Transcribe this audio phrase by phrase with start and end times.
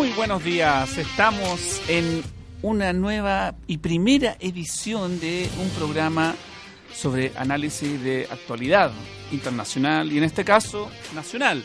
[0.00, 0.96] Muy buenos días.
[0.96, 2.22] Estamos en
[2.62, 6.34] una nueva y primera edición de un programa
[6.90, 8.92] sobre análisis de actualidad
[9.30, 11.62] internacional y en este caso nacional.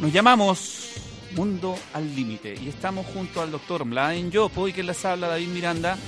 [0.00, 0.92] Nos llamamos
[1.36, 5.48] Mundo al Límite y estamos junto al doctor Mladen Yopo y que les habla David
[5.48, 5.98] Miranda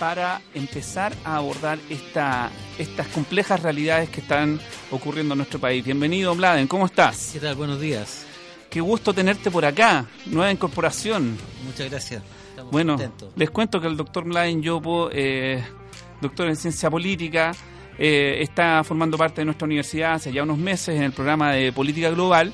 [0.00, 4.58] para empezar a abordar esta, estas complejas realidades que están
[4.90, 5.84] ocurriendo en nuestro país.
[5.84, 7.32] Bienvenido, Mladen, ¿cómo estás?
[7.34, 7.56] ¿Qué tal?
[7.56, 8.27] Buenos días.
[8.70, 11.36] Qué gusto tenerte por acá, nueva incorporación.
[11.64, 12.22] Muchas gracias.
[12.70, 12.96] bueno,
[13.36, 15.64] les cuento que el doctor Mladen Yopo, eh,
[16.20, 17.52] doctor en ciencia política,
[17.98, 21.72] eh, está formando parte de nuestra universidad hace ya unos meses en el programa de
[21.72, 22.52] política global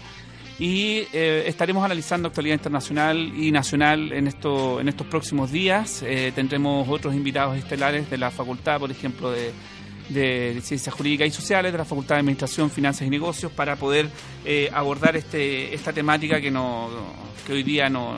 [0.58, 6.02] y eh, estaremos analizando actualidad internacional y nacional en, esto, en estos próximos días.
[6.02, 9.52] Eh, tendremos otros invitados estelares de la facultad, por ejemplo, de,
[10.08, 14.10] de Ciencias Jurídicas y Sociales, de la Facultad de Administración, Finanzas y Negocios, para poder
[14.44, 16.88] eh, abordar este, esta temática que, no,
[17.46, 18.16] que hoy día no,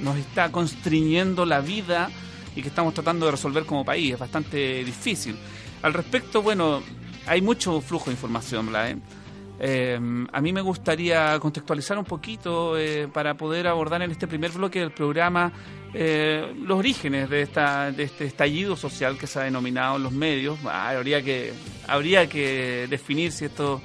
[0.00, 2.10] nos está constriñendo la vida
[2.54, 4.14] y que estamos tratando de resolver como país.
[4.14, 5.36] Es bastante difícil.
[5.82, 6.82] Al respecto, bueno,
[7.26, 8.96] hay mucho flujo de información, ¿verdad?
[9.64, 9.98] Eh,
[10.32, 14.80] a mí me gustaría contextualizar un poquito eh, para poder abordar en este primer bloque
[14.80, 15.52] del programa
[15.94, 20.12] eh, los orígenes de, esta, de este estallido social que se ha denominado en los
[20.12, 20.58] medios.
[20.64, 21.52] Ah, habría, que,
[21.86, 23.82] habría que definir si esto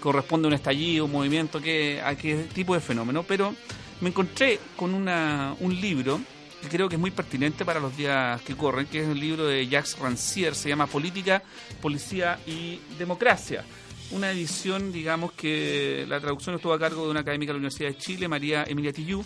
[0.00, 3.54] corresponde a un estallido, un movimiento, qué, a qué tipo de fenómeno, pero
[4.00, 6.20] me encontré con una, un libro
[6.60, 9.46] que creo que es muy pertinente para los días que corren, que es el libro
[9.46, 11.42] de Jacques Rancière, se llama Política,
[11.80, 13.64] Policía y Democracia
[14.10, 17.88] una edición, digamos, que la traducción estuvo a cargo de una académica de la Universidad
[17.90, 19.24] de Chile, María Emilia Tillú.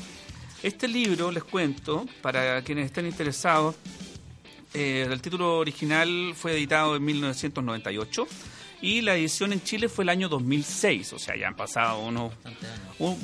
[0.63, 3.77] Este libro, les cuento, para quienes estén interesados,
[4.75, 8.27] eh, el título original fue editado en 1998
[8.83, 12.35] y la edición en Chile fue el año 2006, o sea, ya han pasado unos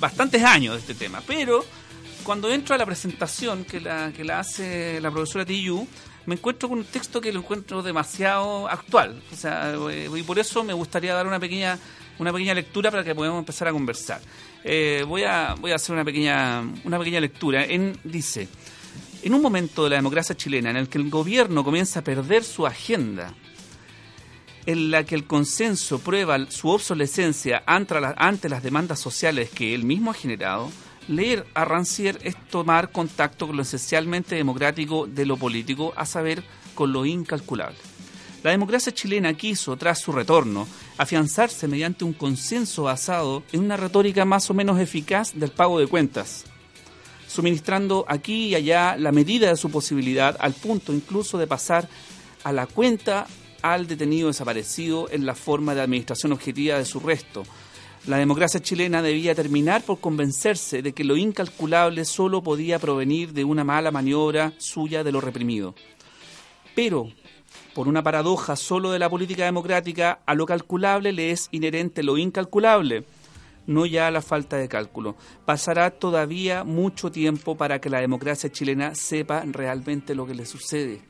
[0.01, 1.23] bastantes años de este tema.
[1.27, 1.63] Pero
[2.25, 5.87] cuando entro a la presentación que la, que la hace la profesora Tillú,
[6.25, 9.23] me encuentro con un texto que lo encuentro demasiado actual.
[9.31, 11.79] O sea, eh, y por eso me gustaría dar una pequeña,
[12.19, 14.23] una pequeña lectura para que podamos empezar a conversar.
[14.69, 17.65] Eh, voy, a, voy a hacer una pequeña, una pequeña lectura.
[17.65, 18.49] En, dice,
[19.23, 22.43] en un momento de la democracia chilena en el que el gobierno comienza a perder
[22.43, 23.33] su agenda,
[24.67, 30.11] en la que el consenso prueba su obsolescencia ante las demandas sociales que él mismo
[30.11, 30.73] ha generado,
[31.07, 36.43] Leer a Rancière es tomar contacto con lo esencialmente democrático de lo político, a saber,
[36.75, 37.79] con lo incalculable.
[38.43, 40.67] La democracia chilena quiso, tras su retorno,
[40.99, 45.87] afianzarse mediante un consenso basado en una retórica más o menos eficaz del pago de
[45.87, 46.45] cuentas,
[47.27, 51.89] suministrando aquí y allá la medida de su posibilidad al punto incluso de pasar
[52.45, 53.27] a la cuenta
[53.63, 57.45] al detenido desaparecido en la forma de administración objetiva de su resto,
[58.07, 63.43] la democracia chilena debía terminar por convencerse de que lo incalculable solo podía provenir de
[63.43, 65.75] una mala maniobra suya de lo reprimido.
[66.77, 67.09] Pero,
[67.75, 72.19] por una paradoja solo de la política democrática, a lo calculable le es inherente lo
[72.19, 73.05] incalculable,
[73.67, 75.17] no ya la falta de cálculo.
[75.45, 81.01] Pasará todavía mucho tiempo para que la democracia chilena sepa realmente lo que le sucede.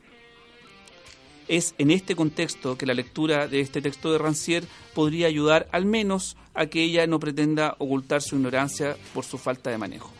[1.47, 5.85] Es en este contexto que la lectura de este texto de Rancière podría ayudar al
[5.85, 10.16] menos a que ella no pretenda ocultar su ignorancia por su falta de manejo.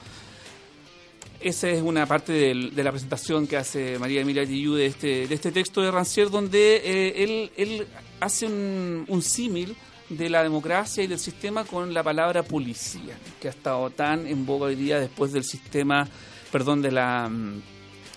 [1.39, 5.35] Esa es una parte de la presentación que hace María Emilia Tillú de este, de
[5.35, 7.87] este texto de Rancière, donde eh, él,
[8.19, 9.75] hace un, un símil
[10.09, 14.47] de la democracia y del sistema con la palabra policía, que ha estado tan en
[14.47, 16.07] boga hoy día después del sistema,
[16.51, 17.61] perdón, de la mm,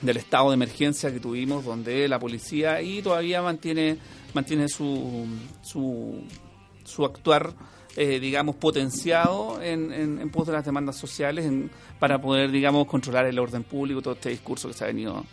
[0.00, 3.98] del estado de emergencia que tuvimos, donde la policía y todavía mantiene
[4.32, 5.26] mantiene su,
[5.62, 7.53] su actuar
[7.96, 11.50] eh, digamos potenciado en, en, pos de las demandas sociales
[11.98, 15.24] para poder digamos controlar el orden público todo este discurso que se ha venido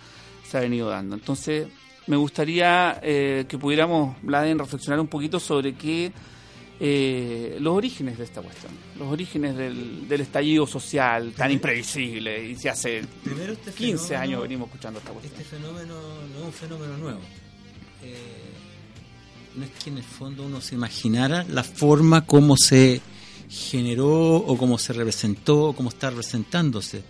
[0.44, 1.68] se ha venido dando entonces
[2.08, 6.12] me gustaría eh, que pudiéramos Bladen reflexionar un poquito sobre qué
[6.80, 12.70] eh, los orígenes de esta cuestión, los orígenes del, estallido social tan imprevisible y se
[12.70, 13.02] hace
[13.76, 15.42] 15 este años venimos escuchando esta cuestión.
[15.42, 15.96] Este fenómeno
[16.34, 17.20] no es un fenómeno nuevo.
[18.04, 18.57] Eh,
[19.58, 23.02] no es que en el fondo uno se imaginara la forma como se
[23.50, 27.04] generó o cómo se representó o cómo está representándose,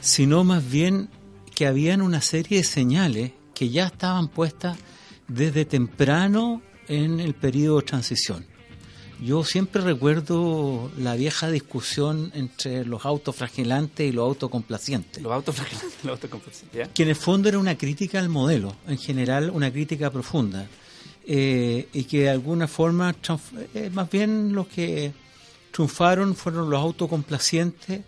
[0.00, 1.08] sino más bien
[1.54, 4.78] que habían una serie de señales que ya estaban puestas
[5.26, 8.46] desde temprano en el periodo de transición.
[9.20, 15.22] Yo siempre recuerdo la vieja discusión entre los autofragilantes y los autocomplacientes.
[15.22, 16.88] Los autofragilantes y los autocomplacientes.
[16.88, 20.68] Que en el fondo era una crítica al modelo, en general una crítica profunda.
[21.26, 23.14] Eh, y que de alguna forma,
[23.74, 25.12] eh, más bien los que
[25.70, 28.02] triunfaron fueron los autocomplacientes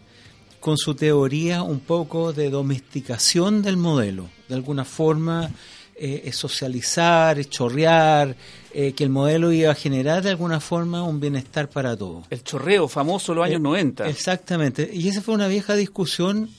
[0.61, 5.51] con su teoría un poco de domesticación del modelo, de alguna forma
[5.99, 8.37] eh, socializar, chorrear,
[8.75, 12.27] eh, que el modelo iba a generar de alguna forma un bienestar para todos.
[12.29, 14.07] El chorreo famoso los años 90.
[14.07, 16.51] Eh, exactamente, y esa fue una vieja discusión.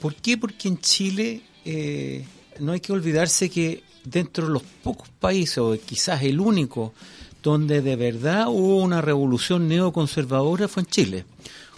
[0.00, 0.38] ¿Por qué?
[0.38, 1.42] Porque en Chile
[2.60, 6.92] no hay que olvidarse que dentro de los pocos países, o quizás el único,
[7.42, 11.24] donde de verdad hubo una revolución neoconservadora fue en Chile,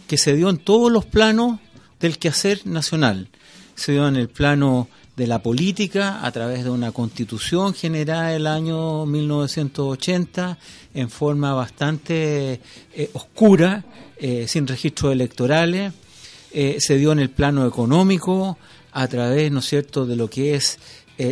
[0.06, 1.60] que se dio en todos los planos
[2.00, 3.28] del quehacer nacional.
[3.74, 8.46] Se dio en el plano de la política a través de una constitución generada el
[8.46, 10.58] año 1980
[10.94, 12.60] en forma bastante
[12.94, 13.84] eh, oscura,
[14.16, 15.92] eh, sin registros electorales.
[16.52, 18.56] Eh, se dio en el plano económico
[18.92, 20.78] a través, ¿no es cierto?, de lo que es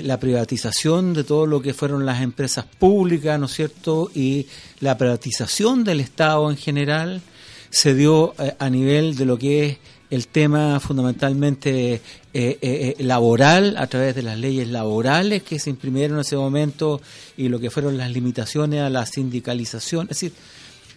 [0.02, 4.46] la privatización de todo lo que fueron las empresas públicas, ¿no es cierto?, y
[4.81, 7.23] la privatización del Estado en general.
[7.70, 9.79] Se dio a nivel de lo que es
[10.11, 12.00] el tema fundamentalmente eh,
[12.35, 17.00] eh, eh, laboral a través de las leyes laborales que se imprimieron en ese momento
[17.37, 20.05] y lo que fueron las limitaciones a la sindicalización.
[20.05, 20.32] Es decir,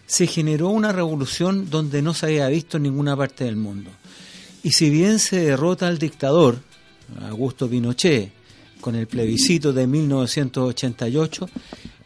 [0.06, 3.90] se generó una revolución donde no se había visto en ninguna parte del mundo.
[4.62, 6.60] Y si bien se derrota al dictador,
[7.28, 8.32] Augusto Pinochet,
[8.82, 11.48] con el plebiscito de 1988,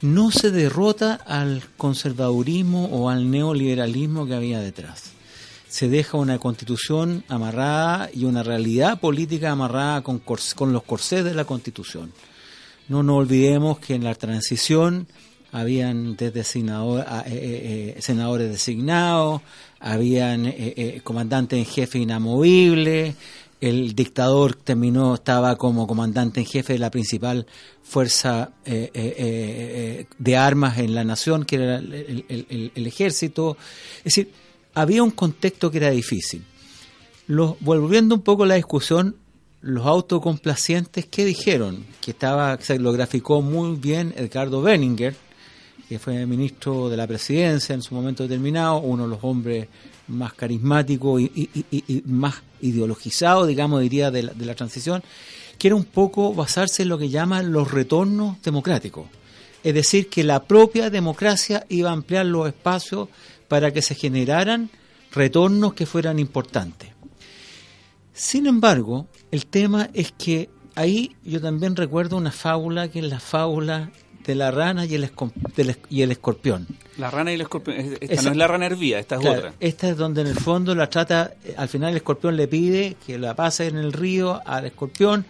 [0.02, 5.16] no se derrota al conservadurismo o al neoliberalismo que había detrás
[5.76, 10.22] se deja una constitución amarrada y una realidad política amarrada con,
[10.72, 12.12] los corsés de la constitución.
[12.88, 15.06] No nos olvidemos que en la transición
[15.52, 19.42] habían desde eh, eh, eh, senadores designados,
[19.78, 20.50] habían
[21.02, 23.14] comandantes en jefe inamovibles,
[23.60, 27.46] el dictador terminó, estaba como comandante en jefe de la principal
[27.82, 33.56] fuerza de armas en la nación, que era el, el ejército.
[33.98, 34.30] Es decir,
[34.74, 36.44] había un contexto que era difícil.
[37.26, 39.16] Los, volviendo un poco a la discusión,
[39.62, 41.84] los autocomplacientes, ¿qué dijeron?
[42.00, 45.16] Que estaba, se lo graficó muy bien Edgardo Benninger,
[45.88, 49.66] que fue ministro de la presidencia en su momento determinado, uno de los hombres
[50.08, 55.02] más carismáticos y, más ideologizados, digamos, diría, de la, transición,
[55.58, 59.06] que era un poco basarse en lo que llaman los retornos democráticos.
[59.64, 63.08] Es decir, que la propia democracia iba a ampliar los espacios
[63.48, 64.70] para que se generaran
[65.12, 66.90] retornos que fueran importantes.
[68.12, 73.20] Sin embargo, el tema es que ahí yo también recuerdo una fábula que es la
[73.20, 73.90] fábula
[74.26, 75.08] de la rana y el,
[75.88, 76.66] y el escorpión.
[76.98, 77.96] La rana y el escorpión.
[78.00, 79.54] Esta no es la rana hervía, esta es otra.
[79.60, 83.18] Esta es donde en el fondo la trata, al final el escorpión le pide que
[83.18, 85.24] la pase en el río al escorpión,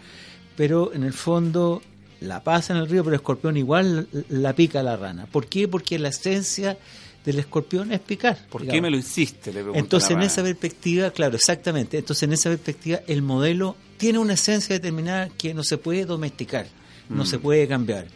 [0.55, 1.83] pero en el fondo
[2.21, 5.27] la pasa en el río, pero el escorpión igual la pica a la rana.
[5.27, 5.67] ¿Por qué?
[5.67, 6.75] Porque la esencia
[7.23, 8.37] del escorpión es picar.
[8.49, 9.53] ¿Por qué me lo hiciste?
[9.75, 11.99] Entonces, en esa perspectiva, claro, exactamente.
[11.99, 16.65] Entonces, en esa perspectiva, el modelo tiene una esencia determinada que no se puede domesticar,
[17.09, 17.41] no se mm.
[17.41, 18.07] puede cambiar.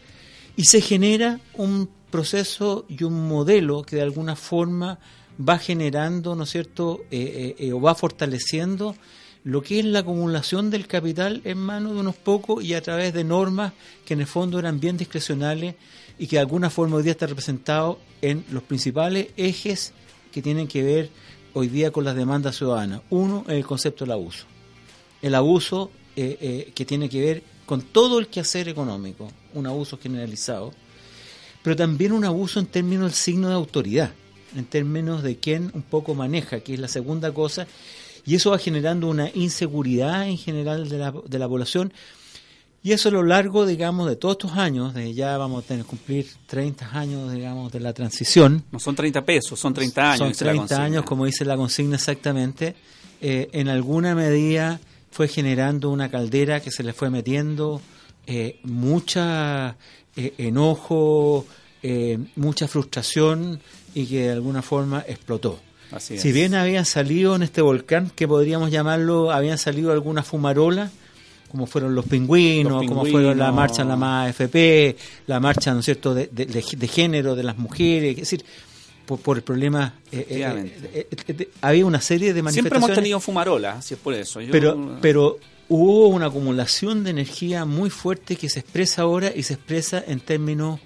[0.55, 4.99] Y se genera un proceso y un modelo que de alguna forma
[5.39, 8.95] va generando, ¿no es cierto?, eh, eh, eh, o va fortaleciendo
[9.43, 13.13] lo que es la acumulación del capital en manos de unos pocos y a través
[13.13, 13.73] de normas
[14.05, 15.75] que en el fondo eran bien discrecionales
[16.19, 19.93] y que de alguna forma hoy día está representado en los principales ejes
[20.31, 21.09] que tienen que ver
[21.53, 23.01] hoy día con las demandas ciudadanas.
[23.09, 24.45] Uno el concepto del abuso.
[25.23, 30.73] El abuso eh, que tiene que ver con todo el quehacer económico, un abuso generalizado,
[31.63, 34.11] pero también un abuso en términos del signo de autoridad,
[34.55, 37.67] en términos de quién un poco maneja, que es la segunda cosa,
[38.25, 41.91] y eso va generando una inseguridad en general de la, de la población
[42.83, 45.85] y eso a lo largo, digamos, de todos estos años, de ya vamos a tener
[45.85, 48.63] cumplir 30 años, digamos, de la transición.
[48.71, 50.17] No son 30 pesos, son 30 años.
[50.17, 52.75] Son 30 años, como dice la consigna exactamente.
[53.21, 54.79] Eh, en alguna medida
[55.11, 57.81] fue generando una caldera que se le fue metiendo
[58.31, 59.75] eh, mucha
[60.15, 61.45] eh, enojo,
[62.35, 63.59] mucha frustración
[63.95, 65.59] y que de alguna forma explotó.
[65.97, 70.91] si bien habían salido en este volcán, que podríamos llamarlo, habían salido algunas fumarolas,
[71.51, 74.95] como fueron los pingüinos, como fueron la marcha en la más AFP,
[75.27, 78.45] la marcha, ¿no es cierto?, de, de, género de las mujeres, es decir,
[79.17, 82.71] por, el problema, eh, eh, eh, había una serie de manifestaciones.
[82.71, 84.39] Siempre hemos tenido fumarola, si es por eso.
[84.51, 89.55] pero, pero hubo una acumulación de energía muy fuerte que se expresa ahora y se
[89.55, 90.79] expresa en términos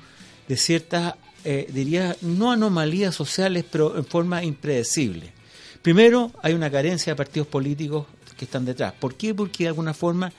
[0.47, 5.33] de ciertas, diría, no anomalías sociales, pero en forma impredecible.
[5.81, 8.05] Primero, hay una carencia de partidos políticos
[8.37, 8.93] que están detrás.
[8.93, 9.33] ¿Por qué?
[9.33, 10.31] Porque de alguna forma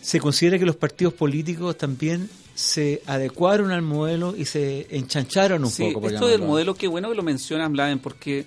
[0.00, 5.72] se considera que los partidos políticos también se adecuaron al modelo y se enchancharon un
[5.72, 6.08] poco.
[6.08, 8.46] esto del modelo, qué bueno que lo mencionas, Bladen, porque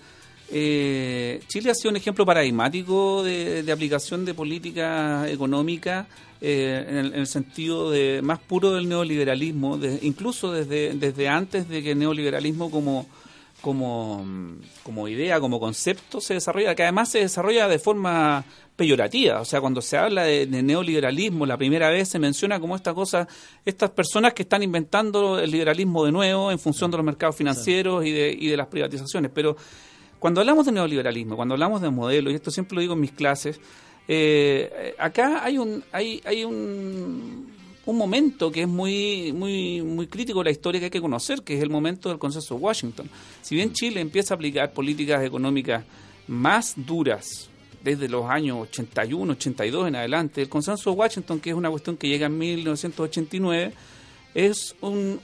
[0.50, 6.08] eh, Chile ha sido un ejemplo paradigmático de, aplicación de política económica
[6.40, 11.92] eh, en, el, sentido de más puro del neoliberalismo, incluso desde, desde antes de que
[11.92, 13.08] el neoliberalismo como,
[13.68, 14.26] como,
[14.82, 18.46] como idea, como concepto se desarrolla, que además se desarrolla de forma
[18.78, 19.42] peyorativa.
[19.42, 23.28] O sea, cuando se habla de, neoliberalismo, la primera vez se menciona como esta cosa,
[23.66, 28.06] estas personas que están inventando el liberalismo de nuevo en función de los mercados financieros
[28.06, 29.32] y de, y de las privatizaciones.
[29.36, 29.58] Pero
[30.18, 33.12] cuando hablamos de neoliberalismo, cuando hablamos de modelo, y esto siempre lo digo en mis
[33.12, 33.60] clases,
[34.08, 37.52] eh, acá hay un, hay, hay un,
[37.88, 41.42] un momento que es muy, muy, muy crítico de la historia que hay que conocer,
[41.42, 43.10] que es el momento del consenso de Washington.
[43.42, 45.86] Si bien Chile empieza a aplicar políticas económicas
[46.28, 47.50] más duras
[47.82, 51.96] desde los años 81, 82 en adelante, el consenso de Washington, que es una cuestión
[51.96, 53.74] que llega en 1989,
[54.34, 54.76] es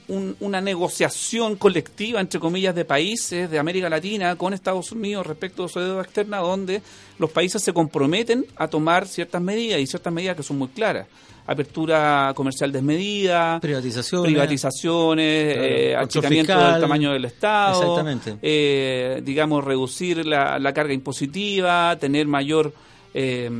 [0.08, 5.68] una negociación colectiva, entre comillas, de países de América Latina con Estados Unidos respecto a
[5.68, 6.82] su deuda externa, donde
[7.18, 11.06] los países se comprometen a tomar ciertas medidas y ciertas medidas que son muy claras.
[11.46, 18.02] Apertura comercial desmedida, privatizaciones, privatizaciones eh, achicamiento del tamaño del Estado,
[18.40, 22.72] eh, digamos, reducir la, carga impositiva, tener mayor,
[23.12, 23.50] eh,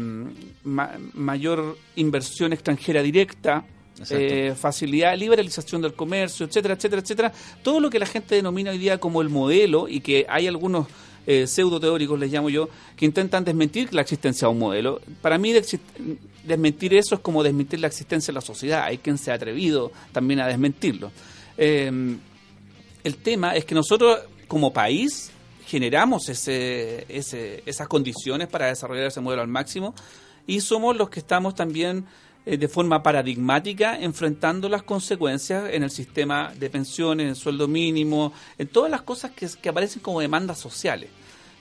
[0.62, 3.64] mayor inversión extranjera directa
[4.10, 7.32] eh, facilidad, liberalización del comercio, etcétera, etcétera, etcétera.
[7.62, 10.88] Todo lo que la gente denomina hoy día como el modelo y que hay algunos
[11.26, 15.00] eh, pseudo teóricos, les llamo yo, que intentan desmentir la existencia de un modelo.
[15.22, 15.52] Para mí,
[16.44, 18.84] desmentir eso es como desmentir la existencia de la sociedad.
[18.84, 21.10] Hay quien se ha atrevido también a desmentirlo.
[21.56, 22.18] Em,
[23.02, 25.30] el tema es que nosotros, como país,
[25.66, 29.94] generamos ese, esas condiciones para desarrollar ese modelo al máximo
[30.46, 32.04] y somos los que estamos también
[32.46, 38.34] eh, de forma paradigmática enfrentando las consecuencias en el sistema de pensiones, en sueldo mínimo,
[38.58, 41.08] en todas las cosas que, aparecen como demandas sociales.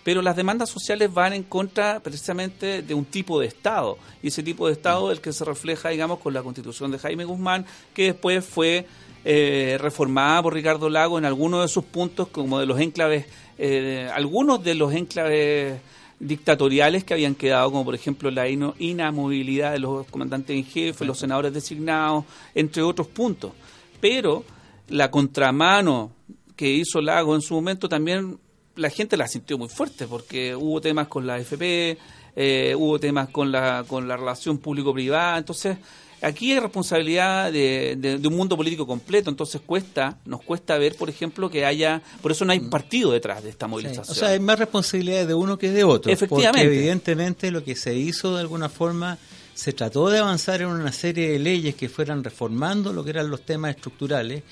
[0.04, 4.44] Pero las demandas sociales van en contra precisamente de un tipo de Estado, y ese
[4.44, 7.66] tipo de Estado es el que se refleja, digamos, con la constitución de Jaime Guzmán,
[7.94, 8.86] que después fue
[9.24, 13.26] eh, reformada por Ricardo Lago en algunos de sus puntos, como de los enclaves,
[13.58, 15.80] eh, algunos de los enclaves
[16.28, 21.20] dictatoriales que habían quedado, como por ejemplo la inamovilidad de los comandantes en jefe, los
[21.20, 22.26] senadores designados,
[22.56, 23.52] entre otros puntos.
[24.00, 24.44] Pero
[24.90, 26.12] la contramano
[26.56, 28.40] que hizo Lago en su momento también
[28.76, 31.98] la gente la sintió muy fuerte porque hubo temas con la FP,
[32.36, 35.78] eh, hubo temas con la, con la relación público-privada, entonces
[36.24, 41.50] Aquí hay responsabilidad de, un mundo político completo, entonces cuesta, nos cuesta ver, por ejemplo,
[41.50, 42.70] que haya, por eso no hay mm.
[42.70, 44.10] partido detrás de esta movilización.
[44.10, 46.12] o sea, hay más responsabilidad de uno que de otro.
[46.12, 46.66] Efectivamente.
[46.66, 49.18] Porque evidentemente lo que se hizo de alguna forma,
[49.54, 53.30] se trató de avanzar en una serie de leyes que fueran reformando lo que eran
[53.30, 54.44] los temas estructurales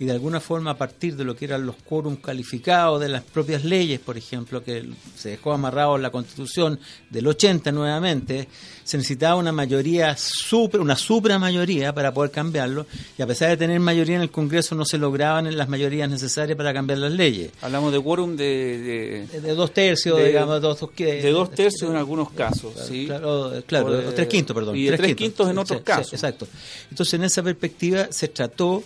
[0.00, 3.24] y de alguna forma a partir de lo que eran los quórum calificados de las
[3.24, 6.78] propias leyes, por ejemplo, que se dejó amarrado en la Constitución
[7.10, 8.48] del 80 nuevamente,
[8.84, 12.86] se necesitaba una mayoría, super, una supra mayoría para poder cambiarlo
[13.18, 16.56] y a pesar de tener mayoría en el Congreso no se lograban las mayorías necesarias
[16.56, 17.50] para cambiar las leyes.
[17.60, 22.72] Hablamos de quórum de, de, dos tercios, digamos, dos, de dos tercios en algunos casos,
[22.88, 23.06] sí.
[23.06, 24.76] Claro, claro tres quintos, perdón.
[24.76, 26.12] Y de tres, quintos, en otros casos.
[26.12, 26.46] exacto.
[26.88, 28.82] Entonces, en esa perspectiva se trató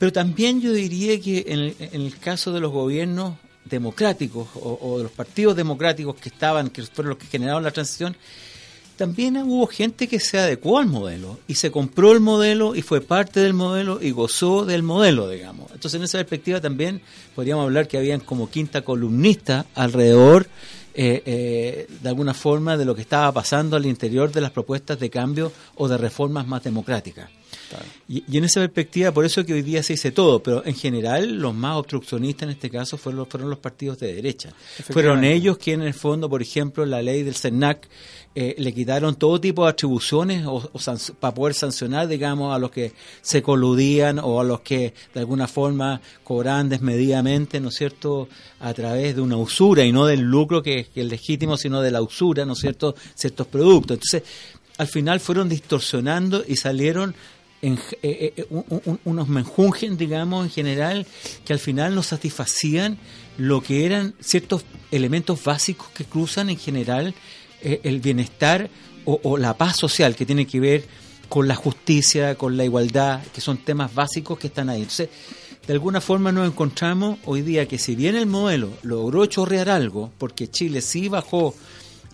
[0.00, 3.34] pero también yo diría que en el, caso de los gobiernos
[3.66, 8.16] democráticos o, de los partidos democráticos que estaban, que fueron los que generaron la transición,
[8.96, 13.02] también hubo gente que se adecuó al modelo y se compró el modelo y fue
[13.02, 15.70] parte del modelo y gozó del modelo, digamos.
[15.74, 17.02] Entonces, en esa perspectiva también
[17.34, 20.46] podríamos hablar que habían como quinta columnista alrededor,
[20.94, 24.98] eh, eh, de alguna forma, de lo que estaba pasando al interior de las propuestas
[24.98, 27.28] de cambio o de reformas más democráticas.
[28.08, 31.36] Y, en esa perspectiva, por eso que hoy día se dice todo, pero en general
[31.38, 34.52] los más obstruccionistas en este caso fueron, fueron los partidos de derecha.
[34.90, 37.88] Fueron ellos quienes en el fondo, por ejemplo, la ley del CERNAC
[38.34, 40.70] eh, le quitaron todo tipo de atribuciones o,
[41.18, 45.48] para poder sancionar, digamos, a los que se coludían o a los que de alguna
[45.48, 48.28] forma cobraban desmedidamente, ¿no es cierto?,
[48.60, 51.90] a través de una usura y no del lucro que, que es legítimo, sino de
[51.90, 53.96] la usura, ¿no es cierto?, ciertos productos.
[53.96, 54.22] Entonces,
[54.78, 57.14] al final fueron distorsionando y salieron
[57.62, 58.46] en, eh, eh,
[59.04, 61.06] unos menjungen, digamos, en general,
[61.44, 62.98] que al final no satisfacían
[63.36, 67.14] lo que eran ciertos elementos básicos que cruzan en general
[67.62, 68.70] eh, el bienestar
[69.04, 70.84] o, la paz social, que tiene que ver
[71.28, 74.82] con la justicia, con la igualdad, que son temas básicos que están ahí.
[74.82, 75.08] Entonces,
[75.66, 80.12] de alguna forma nos encontramos hoy día que si bien el modelo logró chorrear algo,
[80.18, 81.54] porque Chile sí bajó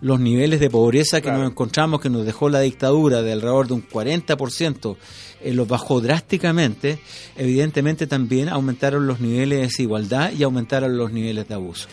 [0.01, 3.75] los niveles de pobreza que nos encontramos, que nos dejó la dictadura de alrededor de
[3.75, 4.97] un 40%,
[5.41, 6.99] eh, los bajó drásticamente,
[7.37, 11.89] evidentemente también aumentaron los niveles de desigualdad y aumentaron los niveles de abuso.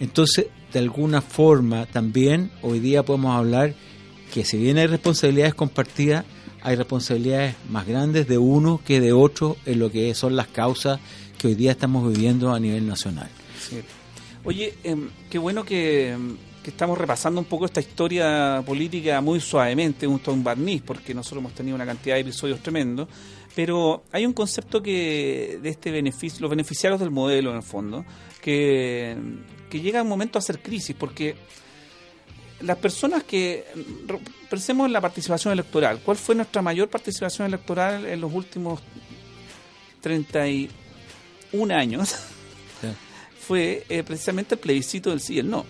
[0.00, 3.74] Entonces, de alguna forma también hoy día podemos hablar
[4.32, 6.24] que si bien hay responsabilidades compartidas,
[6.62, 11.00] hay responsabilidades más grandes de uno que de otro en lo que son las causas
[11.38, 13.28] que hoy día estamos viviendo a nivel nacional.
[14.44, 16.16] Oye, em, qué bueno que,
[16.66, 21.40] que, estamos repasando un poco esta historia política muy suavemente, un, un barniz, porque nosotros
[21.40, 23.08] hemos tenido una cantidad de episodios tremendos,
[23.54, 28.04] pero hay un concepto que de este beneficio, los beneficiarios del modelo en el fondo,
[28.42, 29.16] que,
[29.70, 31.36] que llega un momento a hacer crisis, porque
[32.62, 33.64] las personas que
[34.50, 38.80] pensemos en la participación electoral, ¿cuál fue nuestra mayor participación electoral en los últimos
[40.00, 42.16] 31 años?
[43.46, 45.64] Fue eh, precisamente el plebiscito del sí y el no.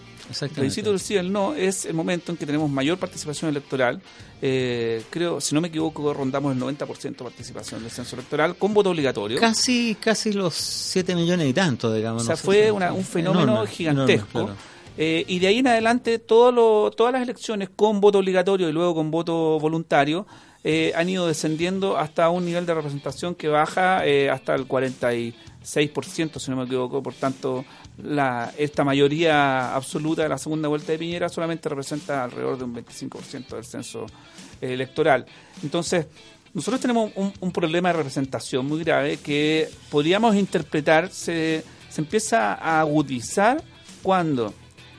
[0.56, 4.00] El sí y el no es el momento en que tenemos mayor participación electoral.
[4.42, 8.74] Eh, creo, si no me equivoco, rondamos el 90% de participación del censo electoral con
[8.74, 9.38] voto obligatorio.
[9.38, 12.22] Casi casi los 7 millones y tanto, digamos.
[12.22, 14.50] O sea, fue un fenómeno gigantesco.
[14.98, 18.94] Eh, y de ahí en adelante todo todas las elecciones con voto obligatorio y luego
[18.94, 20.26] con voto voluntario
[20.68, 26.38] eh, han ido descendiendo hasta un nivel de representación que baja eh, hasta el 46%,
[26.40, 27.02] si no me equivoco.
[27.04, 27.64] Por tanto,
[28.02, 32.74] la, esta mayoría absoluta de la segunda vuelta de Piñera solamente representa alrededor de un
[32.74, 34.06] 25% del censo
[34.60, 35.26] electoral.
[35.62, 36.06] Entonces,
[36.52, 42.54] nosotros tenemos un, un, problema de representación muy grave que podríamos interpretar, se, se empieza
[42.54, 43.62] a agudizar
[44.02, 44.54] cuando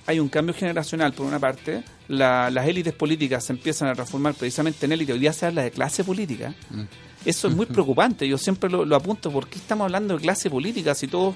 [0.08, 4.86] hay un cambio generacional, por una parte, las élites políticas se empiezan a transformar precisamente
[4.86, 6.56] en élite, hoy día se habla de clase política.
[6.70, 6.84] Mm.
[7.25, 10.96] Eso es muy preocupante, yo siempre lo, apunto, ¿por qué estamos hablando de clase política
[10.96, 11.36] si todos,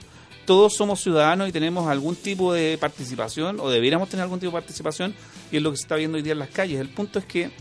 [0.51, 4.61] todos somos ciudadanos y tenemos algún tipo de participación, o deberíamos tener algún tipo de
[4.61, 5.15] participación,
[5.49, 6.81] y es lo que se está viendo hoy día en las calles?
[6.81, 7.51] El punto es que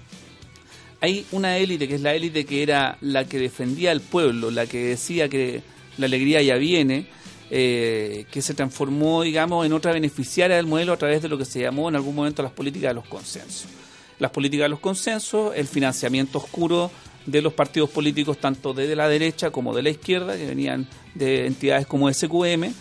[1.00, 4.66] hay una élite que es la élite que era la que defendía al pueblo, la
[4.66, 5.62] que decía que
[5.98, 7.06] la alegría ya viene,
[7.52, 11.44] eh, que se transformó, digamos, en otra beneficiaria del modelo a través de lo que
[11.44, 13.70] se llamó en algún momento las políticas de los consensos.
[14.18, 16.90] Las políticas de los consensos, el financiamiento oscuro
[17.26, 21.46] de los partidos políticos, tanto de la derecha como de la izquierda, que venían de
[21.46, 22.72] entidades como SQM,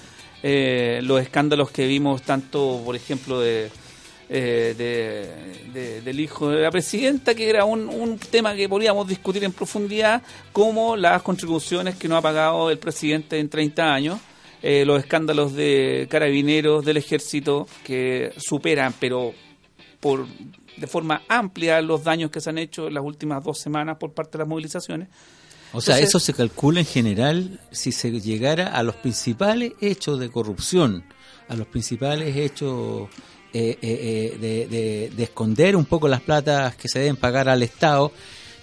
[0.42, 3.70] eh, los escándalos que vimos tanto, por ejemplo, de,
[4.30, 9.52] eh, del hijo de la presidenta, que era un, un, tema que podríamos discutir en
[9.52, 10.22] profundidad,
[10.54, 14.20] como las contribuciones que no ha pagado el presidente en 30 años,
[14.62, 19.34] eh, los escándalos de carabineros del ejército que superan, pero
[20.00, 20.26] por
[20.80, 24.14] de forma amplia, los daños que se han hecho en las últimas dos semanas por
[24.14, 25.10] parte de las movilizaciones.
[25.72, 30.30] O sea, eso se calcula en general si se llegara a los principales hechos de
[30.30, 31.04] corrupción,
[31.48, 33.08] a los principales hechos
[33.54, 38.12] eh, eh, de, de, esconder un poco las platas que se deben pagar al Estado.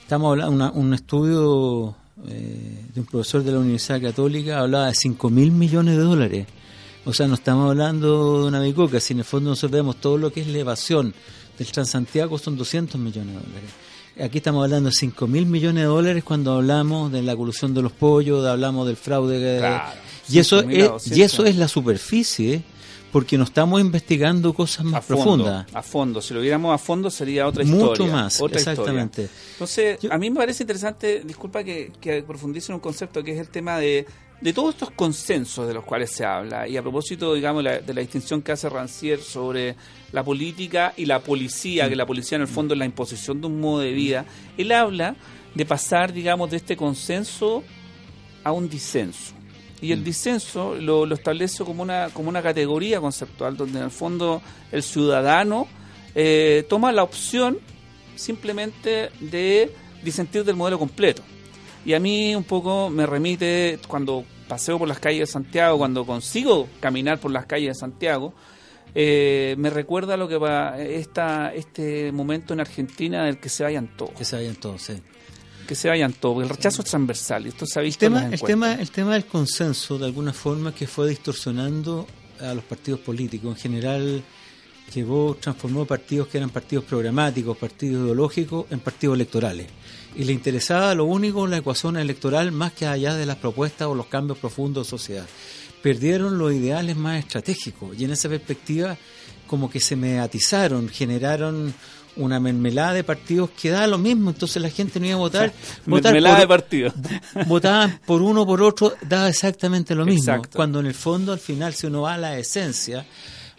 [0.02, 1.94] Estamos hablando de un estudio
[2.28, 6.46] eh, de un profesor de la Universidad Católica hablaba de 5 mil millones de dólares.
[7.04, 10.18] O sea, no estamos hablando de una bicoca, si en el fondo nosotros vemos todo
[10.18, 11.14] lo que es la evasión
[11.58, 13.70] del Transantiago son 200 millones de dólares.
[14.18, 17.82] Aquí estamos hablando de 5 mil millones de dólares cuando hablamos de la colusión de
[17.82, 19.62] los pollos, hablamos del fraude.
[20.28, 22.62] y, eso es, y eso es la superficie
[23.12, 25.66] porque no estamos investigando cosas más profundas.
[25.72, 27.86] A fondo, si lo viéramos a fondo sería otra historia.
[27.86, 29.28] Mucho más, exactamente.
[29.52, 33.38] Entonces, a mí me parece interesante, disculpa que, que profundice en un concepto que es
[33.38, 34.06] el tema de,
[34.40, 36.68] de todos estos consensos de los cuales se habla.
[36.68, 39.76] Y a propósito, digamos, de la distinción que hace Rancière sobre
[40.12, 43.46] la política y la policía, que la policía en el fondo es la imposición de
[43.46, 44.24] un modo de vida,
[44.56, 45.16] él habla
[45.54, 47.64] de pasar, digamos, de este consenso
[48.44, 49.32] a un disenso.
[49.80, 50.04] Y el mm.
[50.04, 55.66] disenso lo, establece como una, como una categoría conceptual, donde en el fondo el ciudadano
[56.14, 57.58] eh, toma la opción
[58.14, 59.72] simplemente de
[60.02, 61.22] disentir del modelo completo.
[61.86, 66.04] Y a mí un poco me remite cuando paseo por las calles de Santiago, cuando
[66.04, 68.34] consigo caminar por las calles de Santiago,
[68.92, 73.96] eh, me recuerda lo que va esta, este momento en Argentina del que se vayan
[73.96, 74.10] todos.
[74.12, 74.94] Que se vayan todos, sí
[75.66, 78.40] que se vayan todos, el rechazo es transversal, esto se ha visto el tema, el
[78.40, 82.06] tema, el tema del consenso, de alguna forma, que fue distorsionando
[82.40, 83.56] a los partidos políticos.
[83.56, 84.22] En general,
[84.94, 89.66] llevó, transformó partidos que eran partidos programáticos, partidos ideológicos, en partidos electorales.
[90.16, 93.94] Y le interesaba lo único la ecuación electoral más que allá de las propuestas o
[93.94, 95.26] los cambios profundos de sociedad.
[95.82, 98.96] Perdieron los ideales más estratégicos y en esa perspectiva
[99.46, 101.74] como que se mediatizaron, generaron
[102.16, 105.52] una mermelada de partidos que da lo mismo, entonces la gente no iba a votar.
[105.86, 106.94] mermelada de partidos.
[107.46, 110.42] Votaban por uno o por otro, daba exactamente lo mismo.
[110.52, 113.06] Cuando en el fondo, al final, si uno va a la esencia,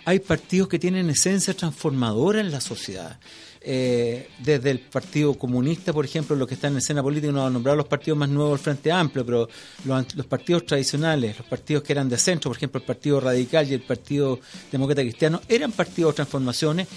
[0.06, 3.20] hay partidos que tienen esencia transformadora en la sociedad.
[3.70, 7.52] Eh, desde el Partido Comunista, por ejemplo, los que están en escena política, no han
[7.52, 9.50] nombrado los partidos más nuevos del Frente Amplio, pero
[9.84, 13.70] los, los, partidos tradicionales, los partidos que eran de centro, por ejemplo, el Partido Radical
[13.70, 14.40] y el Partido
[14.72, 16.88] Demócrata Cristiano, eran partidos de transformaciones.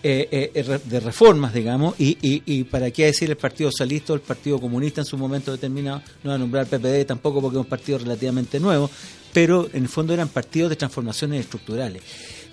[0.00, 4.14] Eh, eh, de reformas, digamos, y, y, y, para qué decir el Partido Socialista o
[4.14, 7.64] el Partido Comunista en su momento determinado, no va a nombrar PPD tampoco porque es
[7.64, 8.88] un partido relativamente nuevo,
[9.32, 12.04] pero en el fondo eran partidos de transformaciones estructurales.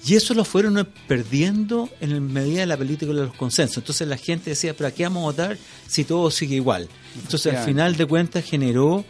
[0.08, 3.78] Y eso lo fueron perdiendo en medida de la política de los consensos.
[3.78, 6.88] Entonces la gente decía, ¿pero a qué vamos a votar si todo sigue igual?
[7.16, 9.04] Entonces al final de cuentas generó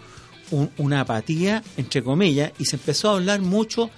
[0.78, 3.90] una apatía, entre comillas, y se empezó a hablar mucho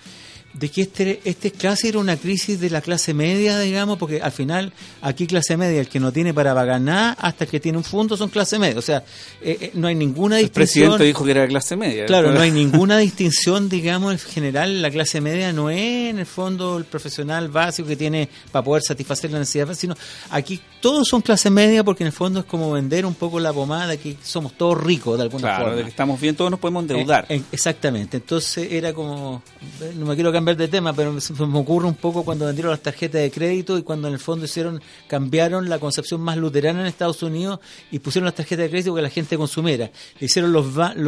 [0.60, 4.32] de que este, este casi era una crisis de la clase media, digamos, porque al
[4.32, 7.78] final aquí clase media, el que no tiene para pagar nada, hasta el que tiene
[7.78, 8.78] un fondo son clase media.
[8.78, 9.04] O sea,
[9.42, 10.62] eh, eh, no hay ninguna distinción.
[10.62, 12.06] El presidente dijo que era clase media.
[12.06, 16.26] Claro, no hay ninguna distinción, digamos, en general, la clase media no es en el
[16.26, 19.96] fondo el profesional básico que tiene para poder satisfacer la necesidad, sino
[20.32, 23.54] aquí todos son clase media porque en el fondo es como vender un poco la
[23.54, 25.78] pomada, que somos todos ricos de alguna claro, forma.
[25.78, 27.26] de que estamos bien, todos nos podemos endeudar.
[27.30, 29.44] Eh, exactamente, entonces era como,
[29.96, 32.82] no me quiero cambiar de tema, pero se me ocurre un poco cuando vendieron las
[32.82, 36.86] tarjetas de crédito y cuando en el fondo hicieron, cambiaron la concepción más luterana en
[36.86, 37.60] Estados Unidos
[37.92, 39.92] y pusieron las tarjetas de crédito que la gente consumiera.
[40.20, 40.68] Le hicieron los,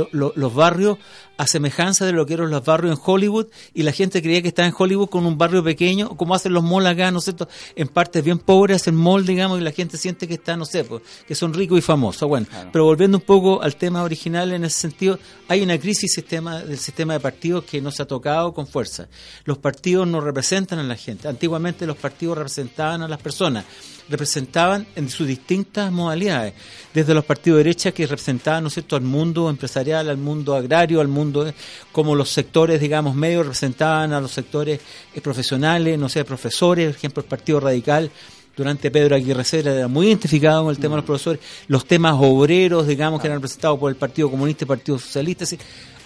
[0.10, 0.98] los barrios
[1.38, 4.50] a semejanza de lo que eran los barrios en Hollywood y la gente creía que
[4.50, 7.48] estaba en Hollywood con un barrio pequeño, como hacen los malls acá, ¿no es cierto?
[7.76, 10.84] En partes bien pobres hacen mall, digamos, y la gente siente que está, no sé,
[10.84, 12.28] pues, que son ricos y famosos.
[12.28, 16.60] Bueno, pero volviendo un poco al tema original en ese sentido, hay una crisis sistema,
[16.62, 19.08] del sistema de partidos que no se ha tocado con fuerza.
[19.46, 21.28] Los partidos no representan a la gente.
[21.28, 23.66] Antiguamente los partidos representaban a las personas
[24.10, 26.54] representaban en sus distintas modalidades,
[26.94, 30.56] desde los partidos de derecha que representaban, ¿no es cierto?, al mundo empresarial, al mundo
[30.56, 31.52] agrario, al mundo,
[31.92, 34.82] como los sectores, digamos, medios representaban a los sectores
[35.14, 38.12] eh, profesionales, no sé, profesores, por ejemplo, el Partido Radical
[38.58, 42.16] durante Pedro Aguirre Cerda era muy identificado con el tema de los profesores, los temas
[42.20, 45.46] obreros, digamos, que eran representados por el Partido Comunista y el Partido Socialista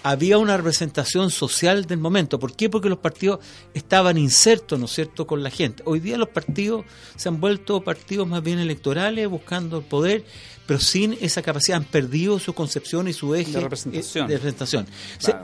[0.04, 2.38] había una representación social del momento.
[2.38, 2.68] ¿Por qué?
[2.68, 3.40] Porque los partidos
[3.72, 5.82] estaban insertos, ¿no es cierto?, con la gente.
[5.86, 6.84] Hoy día los partidos
[7.16, 10.22] se han vuelto partidos más bien electorales, buscando el poder,
[10.66, 14.28] pero sin esa capacidad, han perdido su concepción y su eje de representación.
[14.28, 14.86] De representación.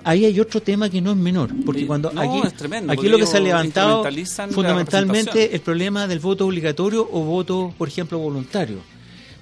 [0.05, 2.43] ahí hay otro tema que no es menor, porque cuando aquí,
[2.87, 4.05] aquí lo que se ha levantado
[4.51, 8.81] fundamentalmente el problema del voto obligatorio o voto, por ejemplo, voluntario.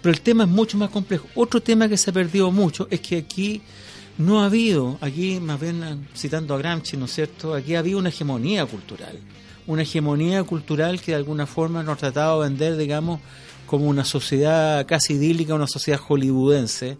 [0.00, 1.26] Pero el tema es mucho más complejo.
[1.34, 3.60] Otro tema que se ha perdido mucho es que aquí
[4.18, 7.54] no ha habido, aquí más bien citando a Gramsci, ¿no es cierto?
[7.54, 9.18] Aquí ha habido una hegemonía cultural,
[9.66, 13.20] una hegemonía cultural que de alguna forma nos ha tratado de vender, digamos,
[13.66, 16.98] como una sociedad casi idílica, una sociedad hollywoodense,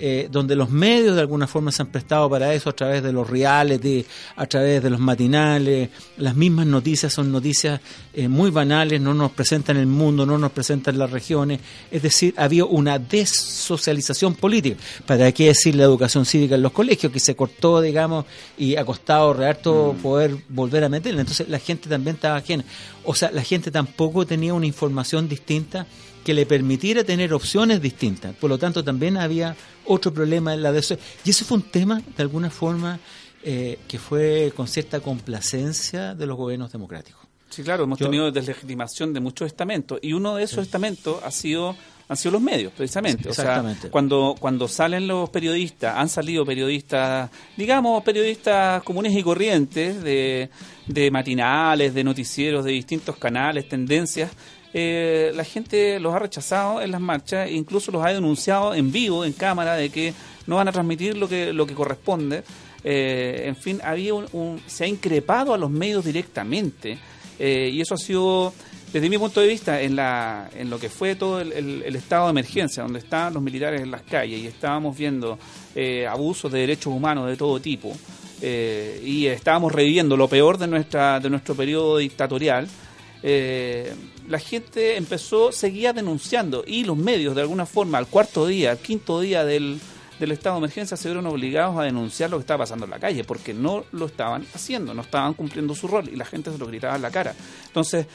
[0.00, 3.12] eh, donde los medios de alguna forma se han prestado para eso a través de
[3.12, 4.04] los reality,
[4.36, 7.80] a través de los matinales, las mismas noticias son noticias
[8.14, 12.34] eh, muy banales, no nos presentan el mundo, no nos presentan las regiones, es decir,
[12.36, 14.76] había una desocialización política.
[15.06, 18.24] ¿Para qué decir la educación cívica en los colegios, que se cortó, digamos,
[18.56, 20.02] y ha costado rearto mm.
[20.02, 21.20] poder volver a meterla?
[21.20, 22.64] Entonces la gente también estaba ajena.
[23.04, 25.86] O sea, la gente tampoco tenía una información distinta
[26.28, 28.36] que le permitiera tener opciones distintas.
[28.36, 30.94] Por lo tanto, también había otro problema en la de eso.
[31.24, 33.00] Y eso fue un tema, de alguna forma,
[33.42, 37.22] eh, que fue con cierta complacencia de los gobiernos democráticos.
[37.48, 41.74] Sí, claro, hemos tenido deslegitimación de muchos estamentos y uno de esos estamentos ha sido
[42.10, 43.28] han sido los medios, precisamente.
[43.28, 50.02] O sea, cuando, cuando salen los periodistas, han salido periodistas, digamos, periodistas comunes y corrientes,
[50.02, 50.48] de,
[50.86, 54.30] de matinales, de noticieros, de distintos canales, tendencias,
[54.74, 59.24] eh, la gente los ha rechazado en las marchas, incluso los ha denunciado en vivo,
[59.24, 60.12] en cámara, de que
[60.46, 62.42] no van a transmitir lo que, lo que corresponde.
[62.84, 66.98] Eh, en fin, había un, se ha increpado a los medios directamente
[67.38, 68.52] eh, y eso ha sido,
[68.92, 72.30] desde mi punto de vista, en, la, en lo que fue todo el, estado de
[72.30, 75.38] emergencia, donde estaban los militares en las calles y estábamos viendo
[76.08, 77.96] abusos de derechos humanos de todo tipo
[78.40, 82.68] y estábamos reviviendo lo peor de, nuestra, de nuestro periodo dictatorial.
[83.22, 83.92] Eh,
[84.28, 88.78] la gente empezó, seguía denunciando y los medios de alguna forma al cuarto día, al
[88.78, 89.80] quinto día del,
[90.20, 92.98] del estado de emergencia se vieron obligados a denunciar lo que estaba pasando en la
[92.98, 96.58] calle porque no lo estaban haciendo, no estaban cumpliendo su rol y la gente se
[96.58, 97.34] lo gritaba en la cara.
[97.66, 98.06] Entonces,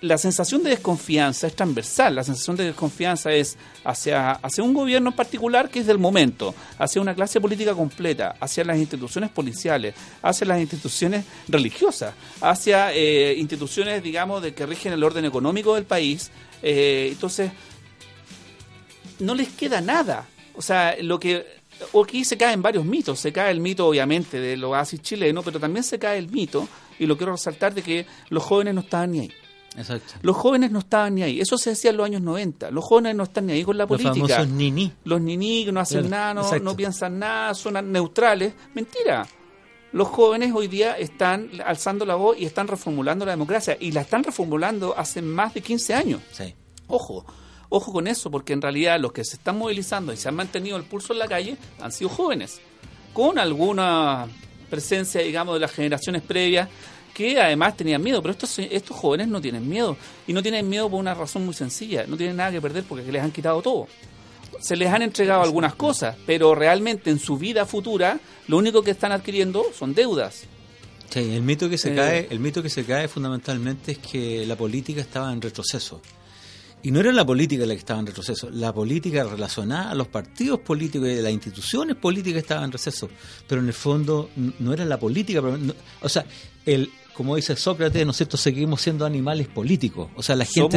[0.00, 5.10] la sensación de desconfianza es transversal, la sensación de desconfianza es hacia, hacia un gobierno
[5.10, 9.94] en particular que es del momento, hacia una clase política completa, hacia las instituciones policiales,
[10.22, 15.84] hacia las instituciones religiosas, hacia eh, instituciones, digamos, de que rigen el orden económico del
[15.84, 16.30] país.
[16.62, 17.50] Eh, entonces,
[19.20, 20.26] no les queda nada.
[20.54, 21.46] O sea, lo que
[22.02, 23.18] aquí se caen varios mitos.
[23.18, 27.06] Se cae el mito, obviamente, del oasis chileno, pero también se cae el mito, y
[27.06, 29.32] lo quiero resaltar, de que los jóvenes no estaban ni ahí.
[29.76, 30.14] Exacto.
[30.22, 31.40] Los jóvenes no estaban ni ahí.
[31.40, 32.70] Eso se decía en los años 90.
[32.70, 34.14] Los jóvenes no están ni ahí con la Los política.
[34.36, 34.92] famosos niní.
[35.04, 38.54] Los niní que no hacen Claro, nada, no, no piensan nada, son neutrales.
[38.74, 39.26] Mentira.
[39.92, 43.76] Los jóvenes hoy día están alzando la voz y están reformulando la democracia.
[43.78, 46.20] Y la están reformulando hace más de 15 años.
[46.32, 46.54] Sí.
[46.88, 47.24] Ojo,
[47.68, 50.76] ojo con eso, porque en realidad los que se están movilizando y se han mantenido
[50.76, 52.60] el pulso en la calle han sido jóvenes,
[53.12, 54.26] con alguna
[54.68, 56.68] presencia, digamos, de las generaciones previas
[57.14, 59.96] que además tenían miedo, pero estos, estos jóvenes no tienen miedo,
[60.26, 63.10] y no tienen miedo por una razón muy sencilla, no tienen nada que perder porque
[63.10, 63.86] les han quitado todo.
[64.60, 68.90] Se les han entregado algunas cosas, pero realmente en su vida futura lo único que
[68.92, 70.42] están adquiriendo son deudas.
[71.10, 71.96] Sí, el mito que se Eh.
[71.96, 76.00] cae, el mito que se cae fundamentalmente es que la política estaba en retroceso.
[76.82, 80.08] Y no era la política la que estaba en retroceso, la política relacionada a los
[80.08, 83.08] partidos políticos y las instituciones políticas estaban en receso.
[83.48, 86.26] Pero en el fondo no era la política, no- o sea,
[86.66, 88.36] el como dice Sócrates, ¿no es cierto?
[88.36, 90.08] Seguimos siendo animales políticos.
[90.16, 90.76] O sea, la gente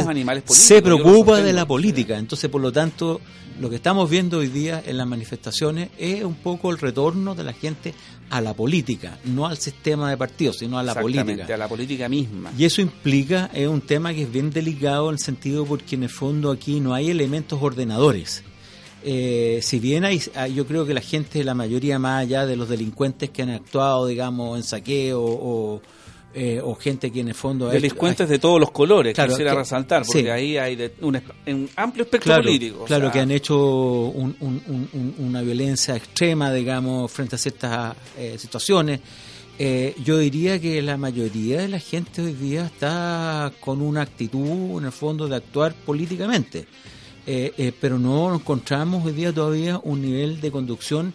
[0.56, 2.17] se preocupa de la política.
[2.17, 3.19] Entonces, por lo tanto,
[3.60, 7.43] lo que estamos viendo hoy día en las manifestaciones es un poco el retorno de
[7.43, 7.93] la gente
[8.30, 11.54] a la política, no al sistema de partidos, sino a la política.
[11.56, 12.52] a la política misma.
[12.58, 16.04] Y eso implica, es un tema que es bien delicado en el sentido porque en
[16.04, 18.43] el fondo aquí no hay elementos ordenadores.
[19.04, 20.21] Eh, si bien hay-
[20.54, 24.06] yo creo que la gente, la mayoría más allá de los delincuentes que han actuado,
[24.08, 25.82] digamos, en saqueo o,
[26.33, 29.57] eh, o gente que en el fondo delincuentes de todos los colores, Claro, quisiera que-
[29.59, 30.27] resaltar, porque sí.
[30.29, 31.19] ahí hay de- un,
[31.75, 32.83] amplio espectro claro, político.
[32.85, 37.39] claro sea, que han hecho un- un- un- un- una violencia extrema, digamos, frente a
[37.39, 38.99] ciertas eh, situaciones.
[39.59, 44.77] Eh, yo diría que la mayoría de la gente hoy día está con una actitud,
[44.79, 46.67] en el fondo, de actuar políticamente.
[47.29, 51.13] Eh, pero no encontramos hoy día todavía un nivel de conducción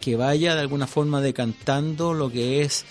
[0.00, 2.84] que vaya de alguna forma decantando lo que es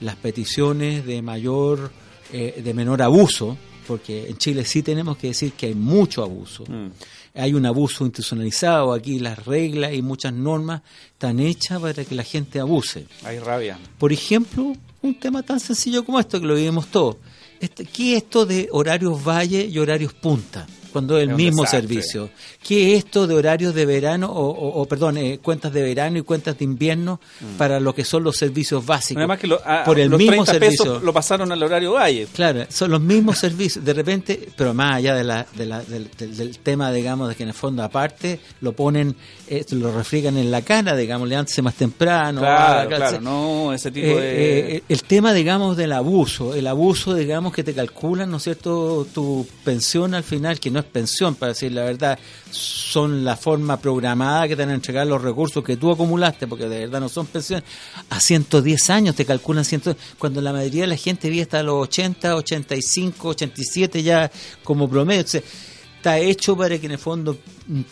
[0.00, 1.90] las peticiones de mayor,
[2.32, 3.56] eh, de menor abuso,
[3.86, 6.90] porque en Chile sí tenemos que decir que hay mucho abuso mm.
[7.34, 10.82] hay un abuso institucionalizado, aquí las reglas y muchas normas
[11.12, 13.06] están hechas para que la gente abuse.
[13.24, 13.78] hay rabia.
[13.98, 17.16] Por ejemplo, un tema tan sencillo como esto, que lo vivimos todos.
[17.60, 20.66] Este, ¿Qué es esto de horarios valle y horarios punta?
[20.96, 21.80] Cuando es el mismo desastre.
[21.88, 22.30] servicio.
[22.66, 26.18] ¿Qué es esto de horarios de verano, o, o- o, perdón, eh, cuentas de verano
[26.18, 27.20] y cuentas de invierno
[27.58, 29.20] para lo que son los servicios básicos?
[29.20, 30.84] Además que lo- a- por el los mismo 30 servicio.
[30.84, 32.26] pesos lo pasaron al horario Valle.
[32.32, 33.84] Claro, son los mismos servicios.
[33.84, 37.34] De repente, pero más allá de la, de la- del, del- del tema, digamos, de
[37.34, 39.14] que en el fondo aparte lo ponen,
[39.48, 42.40] eh, lo refriegan en la cara, digamos, levántese más temprano.
[42.40, 44.76] claro, haga- claro, no, ese tipo eh, de...
[44.76, 49.06] eh, el tema, digamos, del abuso, el abuso, digamos, que te calculan, ¿no es cierto?,
[49.12, 52.18] tu pensión al final, que no es pensión, para decir la verdad,
[52.50, 56.80] son la forma programada que te van a los recursos que tú acumulaste, porque de
[56.80, 57.64] verdad no son pensiones.
[58.10, 61.82] A 110 años te calculan 100, cuando la mayoría de la gente vive hasta los
[61.88, 64.30] 80, 85, 87 ya
[64.64, 65.22] como promedio.
[65.22, 67.36] Está hecho para que en el fondo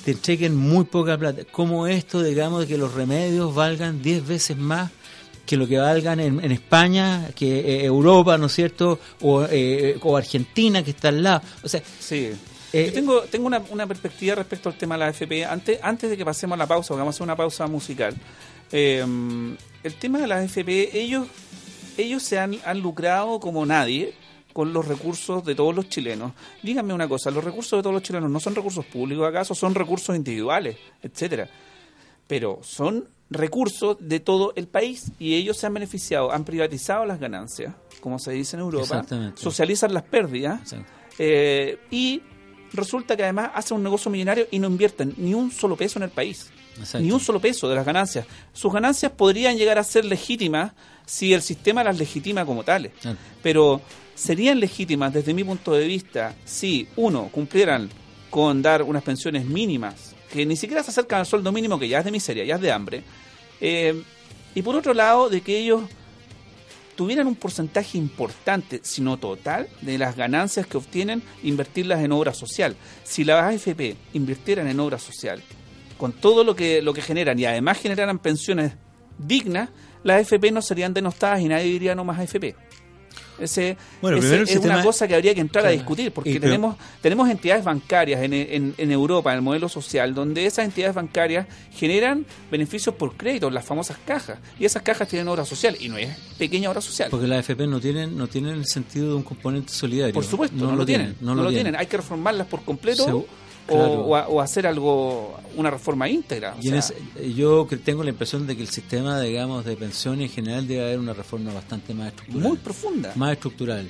[0.05, 1.43] te entreguen muy poca plata.
[1.51, 4.91] Como esto, digamos, de que los remedios valgan 10 veces más
[5.47, 8.99] que lo que valgan en, en España, que eh, Europa, ¿no es cierto?
[9.21, 11.43] O, eh, o Argentina, que está al lado.
[11.63, 12.31] O sea, Sí.
[12.75, 15.45] Eh, Yo tengo, tengo una, una perspectiva respecto al tema de la AFP.
[15.45, 18.15] Antes, antes de que pasemos a la pausa, porque vamos a hacer una pausa musical.
[18.73, 19.05] eh,
[19.85, 21.29] el tema de la AFP, ellos,
[21.97, 24.15] ellos se han, han lucrado como nadie
[24.53, 26.33] con los recursos de todos los chilenos.
[26.63, 29.75] Díganme una cosa, los recursos de todos los chilenos no son recursos públicos acaso, son
[29.75, 31.49] recursos individuales, etcétera.
[32.27, 37.19] Pero son recursos de todo el país y ellos se han beneficiado, han privatizado las
[37.19, 40.75] ganancias, como se dice en Europa, socializan las pérdidas
[41.19, 42.23] eh, y
[42.75, 46.05] resulta que además hacen un negocio millonario y no invierten ni un solo peso en
[46.05, 46.51] el país.
[46.79, 47.01] Exacto.
[47.01, 48.27] Ni un solo peso de las ganancias.
[48.53, 50.73] Sus ganancias podrían llegar a ser legítimas
[51.07, 52.93] si el sistema las legitima como tales.
[53.43, 53.81] Pero
[54.15, 57.91] serían legítimas desde mi punto de vista si, uno, cumplieran
[58.31, 62.01] con dar unas pensiones mínimas, que ni siquiera se acercan al sueldo mínimo, que ya
[62.01, 63.05] es de miseria, ya es de hambre.
[63.61, 64.03] Eh,
[64.55, 65.83] y por otro lado, de que ellos
[66.97, 72.35] tuvieran un porcentaje importante, si no total, de las ganancias que obtienen, invertirlas en obra
[72.35, 72.77] social.
[73.03, 75.43] Si las AFP invirtieran en obra social,
[75.99, 78.73] con todo lo que, lo que generan y además generaran pensiones
[79.19, 79.71] dignas,
[80.03, 82.57] las AFP no serían denostadas y nadie diría no más AFP.
[83.38, 85.74] Ese, Bueno, ese es una cosa que habría que entrar Claro.
[85.74, 89.42] a discutir, porque Y pero- tenemos, tenemos entidades bancarias en, en, en Europa, en el
[89.42, 94.83] modelo social, donde esas entidades bancarias generan beneficios por crédito, las famosas cajas, y esas
[94.83, 97.09] cajas tienen obra social, y no es pequeña obra social.
[97.11, 100.14] Porque las AFP no tienen, no tienen el sentido de un componente solidario.
[100.14, 101.74] Por supuesto, no, lo tienen, no, lo tienen.
[101.74, 103.27] Hay que reformarlas por completo Segu-
[103.66, 103.92] claro.
[104.03, 106.55] o o hacer algo, una reforma íntegra.
[106.55, 109.64] o Y en sea, ese- yo que tengo la impresión de que el sistema, digamos,
[109.64, 112.48] de pensiones en general debe haber una reforma bastante más estructural.
[112.48, 113.12] muy profunda.
[113.16, 113.88] más estructural.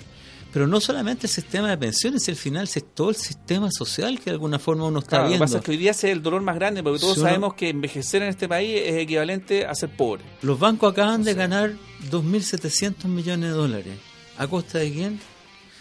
[0.53, 4.27] Pero no solamente el sistema de pensiones, al final es todo el sistema social que
[4.27, 5.31] de alguna forma uno está viendo.
[5.31, 7.55] Lo que pasa es que hoy día es el dolor más grande, porque todos sabemos
[7.55, 10.23] que envejecer en este país es equivalente a ser pobre.
[10.43, 11.73] Los bancos acaban de ganar
[12.09, 13.95] 2.700 millones de dólares.
[14.39, 15.21] ¿A costa de quién?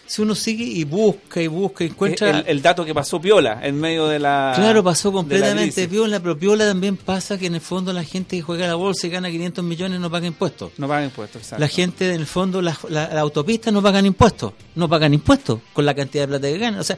[0.06, 2.40] Si uno sigue y busca y busca y encuentra...
[2.42, 4.54] El, dato que pasó Piola en medio de la...
[4.56, 8.42] Claro, pasó completamente Piola, pero Piola también pasa que en el fondo la gente que
[8.42, 10.72] juega a la bolsa y gana 500 millones no paga impuestos.
[10.78, 11.62] No paga impuestos, exacto.
[11.62, 15.86] La gente en el fondo, la, la, autopista no pagan impuestos, no pagan impuestos con
[15.86, 16.80] la cantidad de plata que ganan.
[16.80, 16.98] O sea,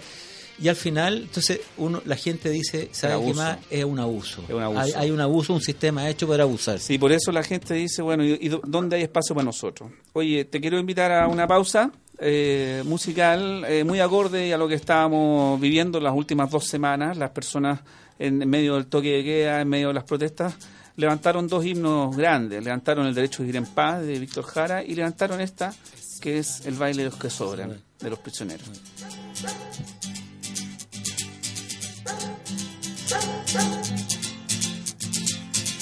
[0.57, 3.57] y al final, entonces, uno la gente dice, ¿sabe qué más?
[3.69, 4.43] Es un abuso.
[4.47, 4.81] Es un abuso.
[4.81, 6.79] Hay, hay, un abuso, un sistema hecho para abusar.
[6.79, 9.91] Sí, por eso la gente dice, bueno, ¿y, y dónde hay espacio para nosotros?
[10.13, 14.75] Oye, te quiero invitar a una pausa eh, musical eh, muy acorde a lo que
[14.75, 17.17] estábamos viviendo las últimas dos semanas.
[17.17, 17.81] Las personas
[18.19, 20.55] en, medio del toque de queda, en medio de las protestas,
[20.95, 22.63] levantaron dos himnos grandes.
[22.63, 25.73] Levantaron el derecho a vivir en paz de Víctor Jara y levantaron esta,
[26.21, 28.67] que es el baile de los que sobran, de los prisioneros.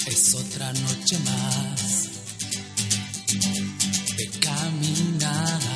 [0.06, 2.10] Es otra noche más
[4.16, 5.73] de caminar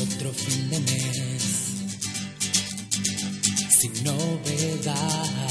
[0.00, 1.42] otro fin de mes
[3.80, 5.47] sin novedad.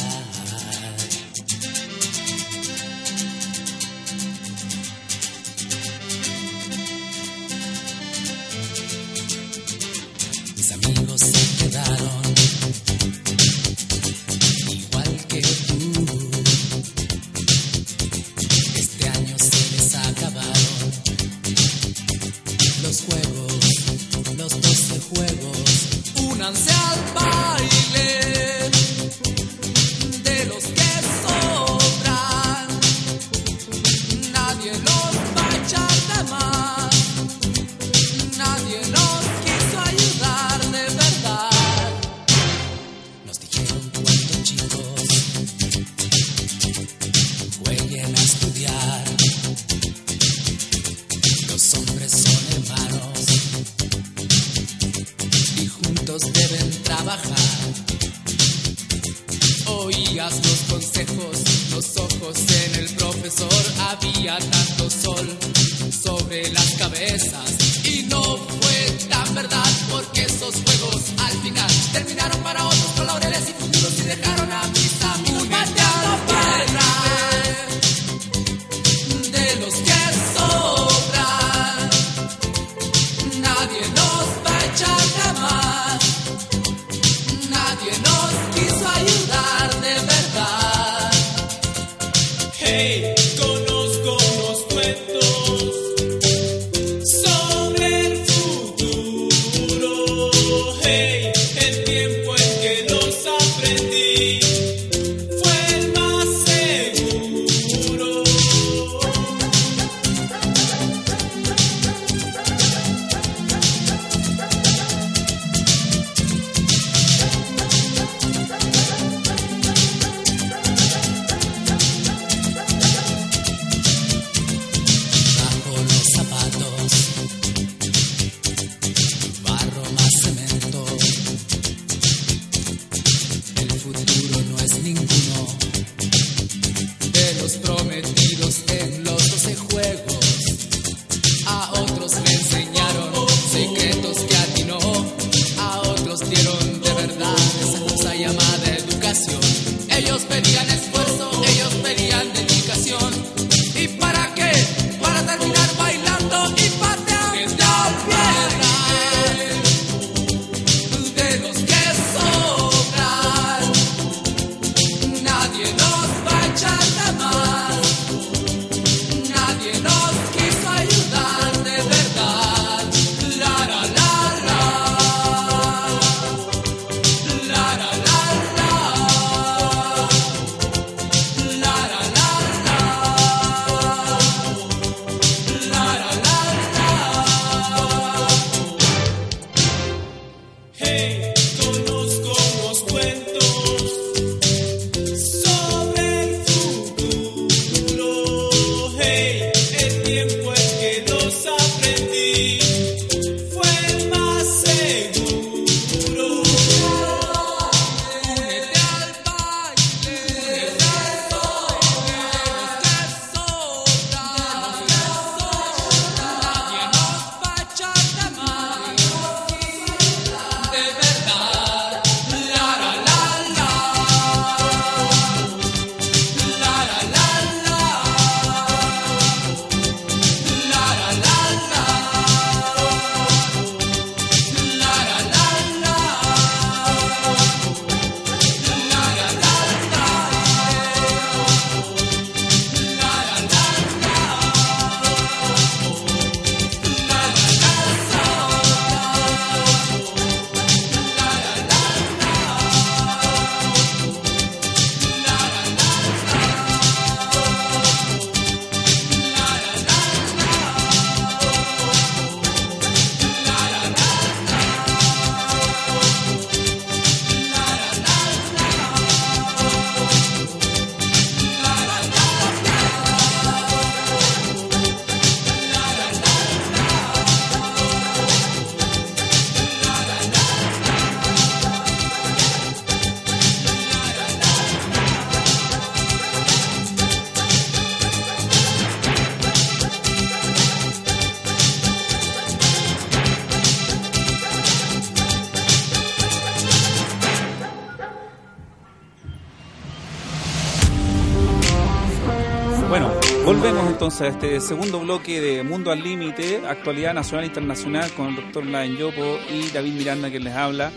[304.08, 308.37] Entonces a este segundo bloque de Mundo al Límite, actualidad nacional e internacional, con el
[308.37, 310.93] doctor Mladen Yopo y David Miranda que les habla.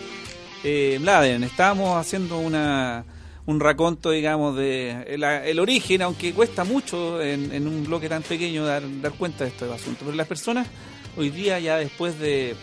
[0.62, 3.04] Eh, Mladen, estábamos haciendo una,
[3.46, 8.64] un raconto, digamos, de el, origen, aunque cuesta mucho en, en un bloque tan pequeño
[8.64, 10.04] dar, dar cuenta de estos asuntos.
[10.04, 10.68] Pero las personas
[11.16, 12.54] hoy día, ya después de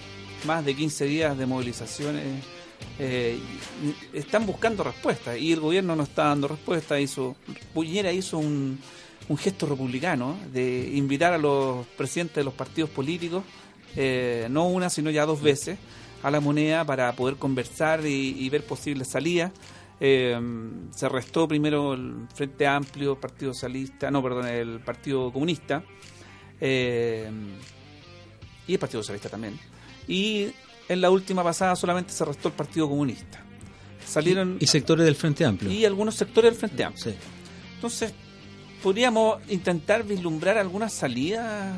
[0.46, 2.24] más de 15 días de movilizaciones,
[3.00, 3.38] eh,
[4.14, 6.98] están buscando respuestas y el gobierno no está dando respuesta.
[6.98, 7.36] Hizo,
[7.74, 8.80] Puñera hizo un,
[9.30, 13.44] un gesto republicano de invitar a los presidentes de los partidos políticos,
[13.96, 15.78] eh, no una, sino ya dos veces,
[16.24, 19.52] a la moneda para poder conversar y, y ver posibles salidas.
[20.00, 20.40] Eh,
[20.92, 25.84] se restó primero el Frente Amplio, el Partido Socialista, no, perdón, el Partido Comunista
[26.62, 27.30] eh,
[28.68, 29.60] y el Partido Socialista también.
[30.08, 30.48] Y
[30.88, 33.44] en la última pasada solamente se restó el Partido Comunista.
[34.06, 35.70] Salieron Y, y sectores del Frente Amplio.
[35.72, 37.04] y algunos sectores del Frente Amplio.
[37.04, 37.16] Sí.
[37.76, 38.14] Entonces,
[38.82, 41.76] podríamos intentar vislumbrar alguna salida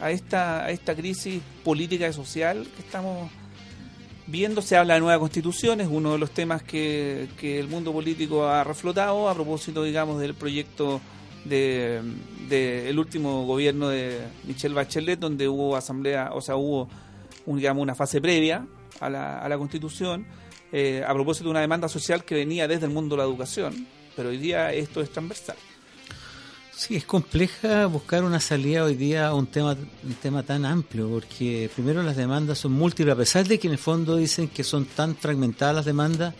[0.00, 3.30] a esta, a esta crisis política y social que estamos
[4.26, 4.62] viendo.
[4.62, 8.64] Se habla de nueva constitución, es uno de los temas que, el mundo político ha
[8.64, 11.00] reflotado a propósito, digamos, del proyecto
[11.44, 12.00] de,
[12.48, 16.88] de el último gobierno de Michelle Bachelet, donde hubo asamblea, o sea, hubo
[17.46, 18.66] un, digamos, una fase previa
[19.00, 20.26] a la, a la constitución,
[20.72, 23.86] eh, a propósito de una demanda social que venía desde el mundo de la educación,
[24.16, 25.56] pero hoy día esto es transversal.
[26.78, 29.74] Sí, es compleja buscar una salida hoy día a un tema,
[30.04, 33.72] un tema tan amplio, porque primero las demandas son múltiples, a pesar de que en
[33.72, 36.34] el fondo dicen que son tan fragmentadas las demandas,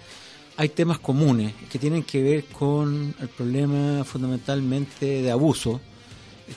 [0.58, 5.80] hay temas comunes que tienen que ver con el problema fundamentalmente de abuso,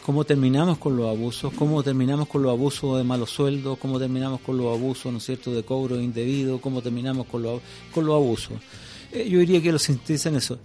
[0.05, 4.41] cómo terminamos con los abusos, cómo terminamos con los abusos de malos sueldos, cómo terminamos
[4.41, 7.61] con los abusos, ¿no cierto?, de cobro indebido, cómo terminamos con los,
[7.93, 8.57] con los abusos.
[9.13, 10.59] Eh, yo diría que lo sintetizan eso.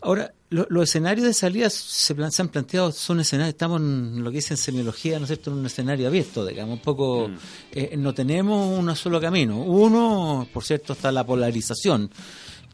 [0.00, 4.22] Ahora, lo- los escenarios de salida se, plan- se han planteado, son escenarios, estamos en
[4.22, 7.30] lo que dicen semiología, ¿no es cierto?, en un escenario abierto, digamos, un poco,
[7.72, 9.60] eh, no tenemos un solo camino.
[9.60, 12.10] Uno, por cierto, está la polarización,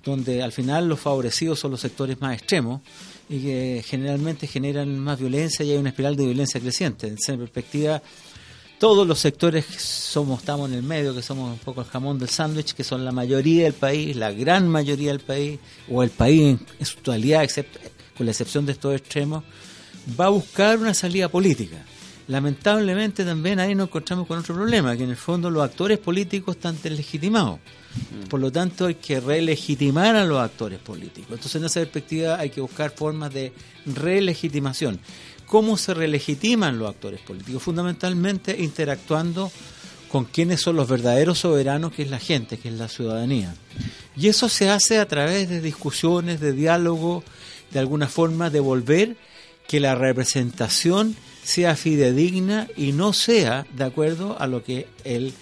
[0.04, 2.82] donde al final los favorecidos son los sectores más extremos
[3.30, 7.06] y que generalmente generan más violencia y hay una espiral de violencia creciente.
[7.08, 8.02] En esa perspectiva,
[8.78, 12.18] todos los sectores que somos, estamos en el medio, que somos un poco el jamón
[12.18, 15.58] del sándwich, que son la mayoría del país, la gran mayoría del país,
[15.90, 17.78] o el país en, su totalidad, excepto,
[18.16, 19.44] con la excepción de estos extremos,
[20.18, 21.84] va a buscar una salida política.
[22.26, 26.56] Lamentablemente también ahí nos encontramos con otro problema, que en el fondo los actores políticos
[26.56, 27.60] están deslegitimados.
[28.28, 31.30] Por lo tanto, hay que relegitimar a los actores políticos.
[31.32, 33.52] Entonces, en esa perspectiva, hay que buscar formas de
[33.86, 34.98] relegitimación.
[35.54, 37.62] ¿Cómo se relegitiman los actores políticos?
[37.62, 39.52] Fundamentalmente interactuando
[40.08, 43.54] con quienes son los verdaderos soberanos, que es la gente, que es la ciudadanía.
[44.16, 47.22] Y eso se hace a través de discusiones, de diálogo,
[47.70, 49.16] de alguna forma devolver
[49.68, 55.32] que la representación sea fidedigna y no sea de acuerdo a lo que el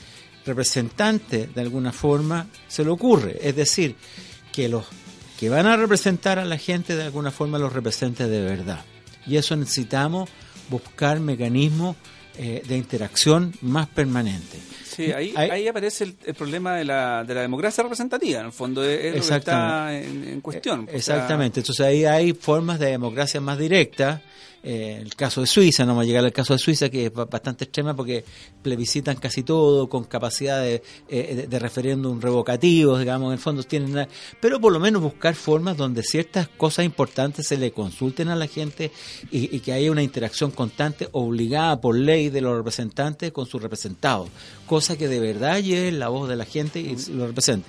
[0.44, 3.38] representante de alguna forma se le ocurre.
[3.40, 3.96] Es decir,
[4.52, 4.84] que los
[5.40, 8.84] que van a representar a la gente de alguna forma los represente de verdad.
[9.26, 10.28] Y eso necesitamos
[10.68, 11.96] buscar mecanismos
[12.38, 14.60] eh, de interacción más permanentes.
[14.84, 18.52] Sí, ahí, ahí aparece el, el problema de la, de la democracia representativa, en el
[18.52, 20.86] fondo, es, es lo que está en, en cuestión.
[20.92, 24.20] Exactamente, entonces ahí hay formas de democracia más directas.
[24.64, 27.12] Eh, el caso de Suiza, no vamos a llegar al caso de Suiza, que es
[27.12, 28.24] ba- bastante extrema porque
[28.62, 33.90] plebiscitan casi todo con capacidad de, eh, de referéndum revocativos, digamos, en el fondo tienen.
[33.90, 34.08] una-
[34.40, 38.46] pero por lo menos buscar formas donde ciertas cosas importantes se le consulten a la
[38.46, 38.92] gente
[39.32, 43.60] y, y que haya una interacción constante obligada por ley de los representantes con sus
[43.60, 44.28] representados,
[44.66, 47.68] cosa que de verdad lleve la voz de la gente y lo represente.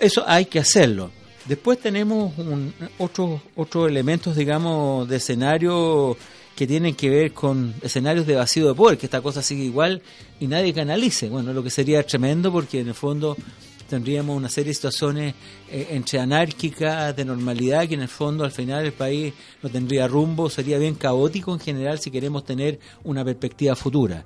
[0.00, 1.10] Eso hay que hacerlo.
[1.48, 6.16] Después tenemos un, otros otros elementos, digamos, de escenario
[6.56, 10.02] que tienen que ver con escenarios de vacío de poder, que esta cosa sigue igual
[10.40, 11.28] y nadie canalice.
[11.28, 13.36] Bueno, lo que sería tremendo porque en el fondo
[13.88, 15.34] tendríamos una serie de situaciones
[15.70, 19.32] eh, entre anárquicas, de normalidad, que en el fondo al final el país
[19.62, 24.24] no tendría rumbo, sería bien caótico en general si queremos tener una perspectiva futura.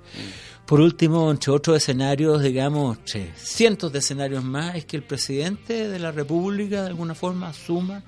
[0.70, 5.88] Por último, entre otros escenarios, digamos, entre cientos de escenarios más, es que el presidente
[5.88, 8.04] de la República de alguna forma asuma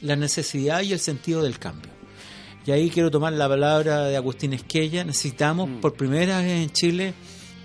[0.00, 1.92] la necesidad y el sentido del cambio.
[2.64, 5.04] Y ahí quiero tomar la palabra de Agustín Esquella.
[5.04, 7.12] Necesitamos por primera vez en Chile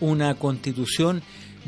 [0.02, 1.24] una constitución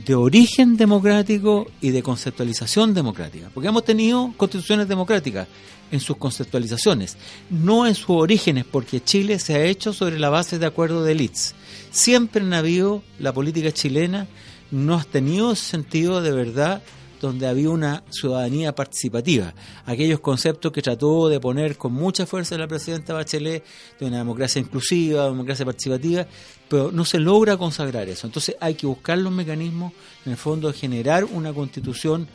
[0.05, 3.49] de origen democrático y de conceptualización democrática.
[3.53, 5.47] Porque hemos tenido constituciones democráticas
[5.89, 7.15] en sus conceptualizaciones,
[7.49, 11.13] no en sus orígenes, porque Chile se ha hecho sobre la base de acuerdos de
[11.13, 11.55] elites.
[11.93, 14.25] Siempre han habido, la política chilena
[14.71, 16.81] no ha tenido sentido de verdad
[17.21, 19.53] donde había una ciudadanía participativa.
[19.85, 23.63] Aquellos conceptos que trató de poner con mucha fuerza la presidenta Bachelet
[23.99, 26.25] de una democracia inclusiva, democracia participativa,
[26.67, 28.25] pero no se logra consagrar eso.
[28.25, 29.93] Entonces hay que buscar los mecanismos,
[30.25, 32.27] en el fondo, de generar una constitución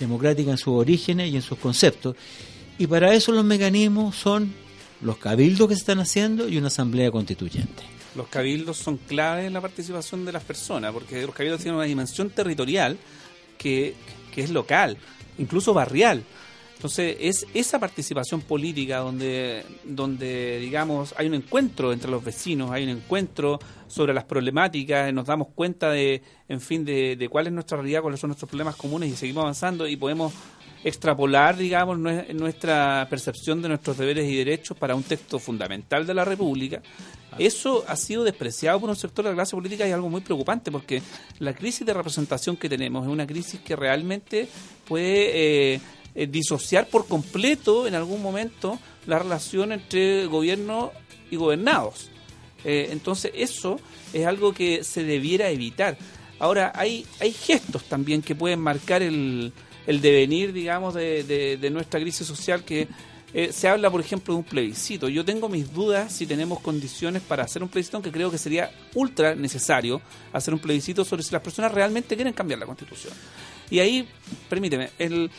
[0.00, 2.16] democrática en sus orígenes y en sus conceptos.
[2.76, 4.52] Y para eso los mecanismos son
[5.00, 7.95] los cabildos que se están haciendo y una asamblea constituyente.
[8.16, 11.84] Los cabildos son clave en la participación de las personas, porque los cabildos tienen una
[11.84, 12.96] dimensión territorial
[13.58, 13.94] que,
[14.34, 14.96] que es local,
[15.38, 16.24] incluso barrial.
[16.76, 22.84] Entonces, es esa participación política donde, donde, digamos, hay un encuentro entre los vecinos, hay
[22.84, 23.58] un encuentro
[23.88, 28.02] sobre las problemáticas, nos damos cuenta de, en fin, de, de cuál es nuestra realidad,
[28.02, 30.34] cuáles son nuestros problemas comunes y seguimos avanzando y podemos
[30.86, 36.14] extrapolar, digamos, nue- nuestra percepción de nuestros deberes y derechos para un texto fundamental de
[36.14, 36.80] la República.
[37.38, 40.20] Eso ha sido despreciado por un sector de la clase política y es algo muy
[40.22, 41.02] preocupante porque
[41.40, 44.48] la crisis de representación que tenemos es una crisis que realmente
[44.86, 45.80] puede eh,
[46.14, 50.92] eh, disociar por completo en algún momento la relación entre gobierno
[51.30, 52.10] y gobernados.
[52.64, 53.78] Eh, entonces eso
[54.14, 55.98] es algo que se debiera evitar.
[56.38, 59.52] Ahora, hay, hay gestos también que pueden marcar el,
[59.86, 62.88] el devenir, digamos, de, de- nuestra crisis social que
[63.34, 65.08] eh, se habla, por ejemplo, de un plebiscito.
[65.08, 68.70] Yo tengo mis dudas si tenemos condiciones para hacer un plebiscito, aunque creo que sería
[68.94, 70.00] ultra necesario
[70.32, 73.12] hacer un plebiscito sobre si las personas realmente quieren cambiar la constitución.
[73.70, 74.08] Y ahí,
[74.48, 75.30] permíteme, el,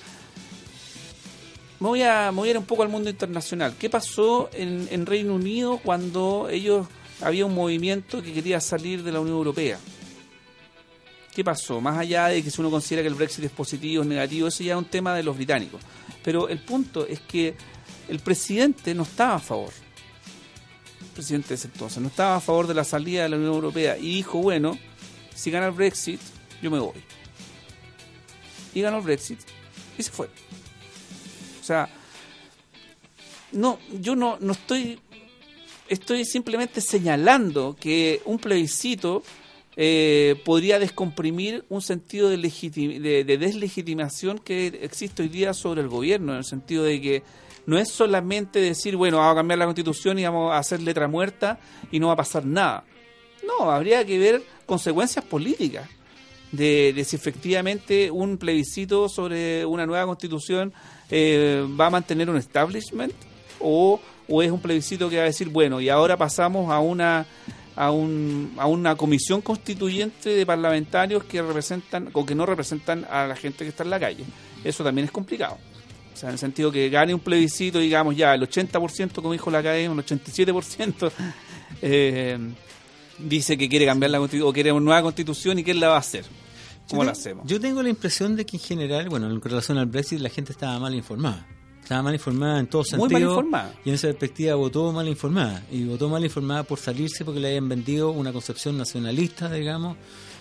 [1.80, 3.76] me voy, a, me voy a ir un poco al mundo internacional.
[3.80, 6.88] ¿Qué pasó en, en Reino Unido cuando ellos
[7.22, 9.80] había un movimiento que quería salir de la Unión Europea?
[11.38, 11.80] ¿Qué pasó?
[11.80, 14.48] Más allá de que si uno considera que el Brexit es positivo o es negativo,
[14.48, 15.80] eso ya es un tema de los británicos.
[16.24, 17.56] Pero el punto es que
[18.08, 19.70] el presidente no estaba a favor.
[21.00, 23.54] El presidente de ese entonces no estaba a favor de la salida de la Unión
[23.54, 24.80] Europea y dijo, bueno,
[25.36, 26.20] si gana el Brexit,
[26.60, 27.04] yo me voy.
[28.74, 29.40] Y ganó el Brexit
[29.96, 30.32] y se fue.
[31.62, 31.88] O sea,
[33.52, 35.00] no, yo no, no estoy,
[35.88, 39.22] estoy simplemente señalando que un plebiscito
[39.80, 45.88] eh, podría descomprimir un sentido de, de, de deslegitimación que existe hoy día sobre el
[45.88, 47.24] gobierno, en el sentido de que
[47.68, 51.08] no es solamente decir, bueno, vamos a cambiar la constitución y vamos a hacer letra
[51.08, 51.60] muerta
[51.92, 52.86] y no va a pasar nada.
[53.46, 55.88] No, habría que ver consecuencias políticas
[56.52, 60.74] de, si efectivamente un plebiscito sobre una nueva constitución
[61.12, 63.14] eh, va a mantener un establishment
[63.60, 67.28] o es un plebiscito que va a decir, bueno, y ahora pasamos a una
[67.78, 73.28] a, un, a una comisión constituyente de parlamentarios que representan o que no representan a
[73.28, 74.26] la gente que está en la calle.
[74.64, 75.58] Eso también es complicado.
[76.14, 79.52] O sea, en el sentido que gane un plebiscito, digamos ya, el 80%, como dijo
[79.52, 81.12] la academia, un 87%,
[81.84, 82.40] eh,
[83.20, 85.96] dice que quiere cambiar la constitución o quiere una nueva constitución y quién la va
[85.96, 86.26] a hacer.
[86.90, 87.46] ¿Cómo Yo la hacemos?
[87.46, 90.52] Yo tengo la impresión de que en general, bueno, en relación al Brexit, la gente
[90.52, 91.46] estaba mal informada.
[91.88, 93.10] Estaba mal informada en todo Muy sentido.
[93.30, 93.74] mal informada.
[93.86, 95.64] Y en esa perspectiva votó mal informada.
[95.72, 99.96] Y votó mal informada por salirse porque le habían vendido una concepción nacionalista, digamos,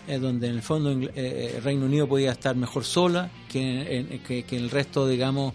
[0.09, 3.61] eh, donde en el fondo eh, eh, Reino Unido podía estar mejor sola que,
[3.97, 5.53] en- que, que el resto, digamos,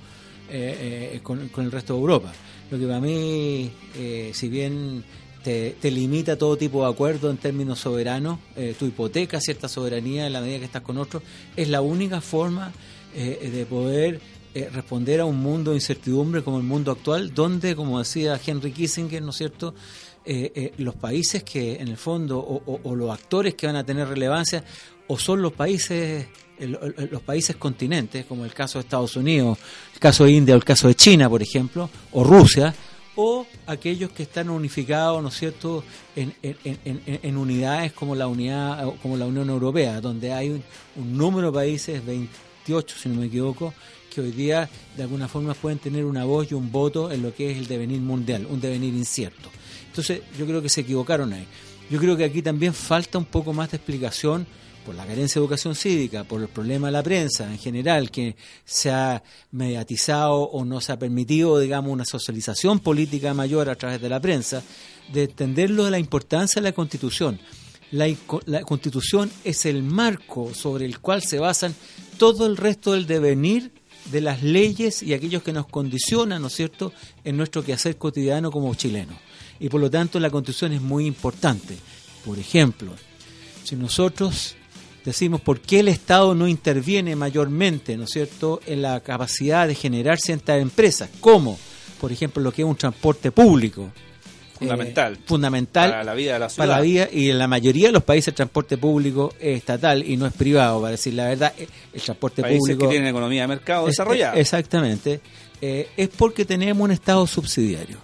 [0.50, 2.32] eh, eh, con, con el resto de Europa.
[2.72, 5.04] Lo que para mí, eh, si bien
[5.44, 10.26] te, te limita todo tipo de acuerdo en términos soberanos, eh, tu hipoteca cierta soberanía
[10.26, 11.22] en la medida que estás con otros,
[11.58, 12.72] es la única forma
[13.14, 14.22] eh, de poder
[14.54, 18.74] eh, responder a un mundo de incertidumbre como el mundo actual, donde, como decía Henry
[18.74, 19.74] Kissinger, ¿no es cierto?,
[20.26, 24.10] eh, eh, los países que en el fondo, o, los actores que van a tener
[24.10, 24.64] relevancia,
[25.08, 26.28] o son los países,
[26.60, 29.58] los países continentes, como el caso de Estados Unidos,
[29.94, 32.76] el caso de India o el caso de China, por ejemplo, o Rusia,
[33.16, 35.84] o aquellos que están unificados, ¿no es cierto?,
[36.16, 40.64] en unidades como la unidad, como la Unión Europea, donde hay un,
[40.98, 43.74] un número de países, 28 si no me equivoco,
[44.12, 47.34] que hoy día de alguna forma pueden tener una voz y un voto en lo
[47.34, 49.50] que es el devenir mundial, un devenir incierto.
[49.88, 51.48] Entonces yo creo que se equivocaron ahí.
[51.90, 54.46] Yo creo que aquí también falta un poco más de explicación
[54.86, 58.36] por la carencia de educación cívica, por el problema de la prensa en general, que
[58.66, 64.02] se ha mediatizado o no se ha permitido, digamos, una socialización política mayor a través
[64.02, 64.64] de la prensa,
[65.12, 67.40] de entenderlo de la importancia de la Constitución.
[67.92, 68.08] La,
[68.46, 71.76] la Constitución es el marco sobre el cual se basan
[72.18, 73.72] todo el resto del devenir
[74.06, 76.94] de las leyes y aquellos que nos condicionan, ¿no es cierto?,
[77.24, 79.18] en nuestro quehacer cotidiano como chilenos.
[79.60, 81.78] Y por lo tanto la Constitución es muy importante.
[82.26, 82.94] Por ejemplo,
[83.64, 84.56] si nosotros
[85.06, 89.76] decimos por qué el Estado no interviene mayormente, ¿no es cierto?, en la capacidad de
[89.76, 91.60] generar ciertas empresas, como,
[92.00, 93.92] por ejemplo, lo que es un transporte público,
[94.68, 95.14] Fundamental.
[95.14, 96.68] eh, fundamental Para la vida de la ciudad.
[96.68, 100.04] para la vida y en la mayoría de los países el transporte público es estatal
[100.08, 103.10] y no es privado, para decir la verdad, eh, el transporte Países público que tienen
[103.10, 104.40] economía de mercado es- desarrollada.
[104.40, 105.20] Exactamente.
[105.62, 107.98] Eh, es porque tenemos un Estado subsidiario.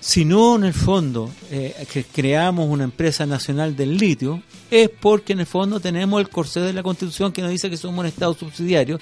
[0.00, 5.32] Si no, en el fondo, eh, que creamos una empresa nacional del litio, es porque
[5.32, 8.06] en el fondo tenemos el corsé de la Constitución que nos dice que somos un
[8.06, 8.98] Estado subsidiario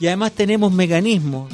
[0.00, 1.52] y además tenemos mecanismos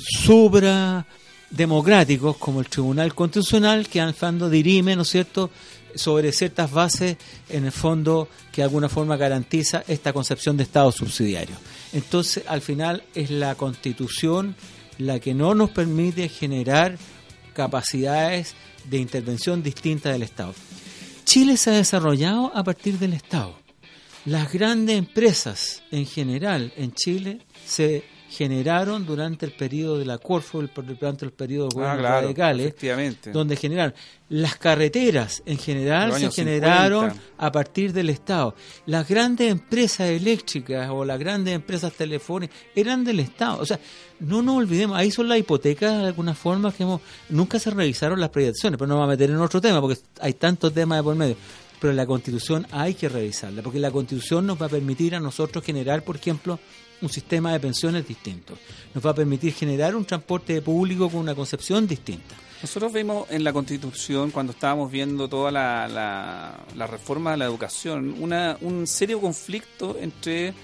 [1.51, 5.51] suprademocráticos como el Tribunal Constitucional que al fondo dirime, ¿no es cierto?,
[5.95, 7.17] sobre ciertas bases,
[7.49, 11.57] en el fondo, que de alguna forma garantiza esta concepción de Estado subsidiario.
[11.93, 14.55] Entonces, al final, es la Constitución
[14.99, 16.99] la que no nos permite generar
[17.55, 20.55] capacidades de intervención distintas del Estado.
[21.25, 23.59] Chile se ha desarrollado a partir del Estado.
[24.25, 30.63] Las grandes empresas en general en Chile se generaron durante el periodo de la Corfo,
[30.63, 32.75] durante el periodo de Ah, claro, radicales,
[33.33, 33.95] donde generaron
[34.29, 37.33] las carreteras en general se generaron 50.
[37.39, 38.55] a partir del Estado.
[38.85, 43.59] Las grandes empresas eléctricas o las grandes empresas telefónicas eran del Estado.
[43.61, 43.81] O sea,
[44.21, 47.01] no nos olvidemos, ahí son las hipotecas de alguna forma que hemos,
[47.31, 50.35] nunca se revisaron las privatizaciones, pero no vamos a meter en otro tema porque hay
[50.35, 51.37] tantos temas de por medio.
[51.81, 55.65] Pero la constitución hay que revisarla, porque la constitución nos va a permitir a nosotros
[55.65, 56.59] generar, por ejemplo,
[57.01, 58.55] un sistema de pensiones distinto.
[58.95, 62.35] Nos va a permitir generar un transporte público con una concepción distinta.
[62.61, 65.87] Nosotros vimos en la Constitución, cuando estábamos viendo toda la,
[66.75, 70.55] la, reforma de la educación, una, un serio conflicto entre,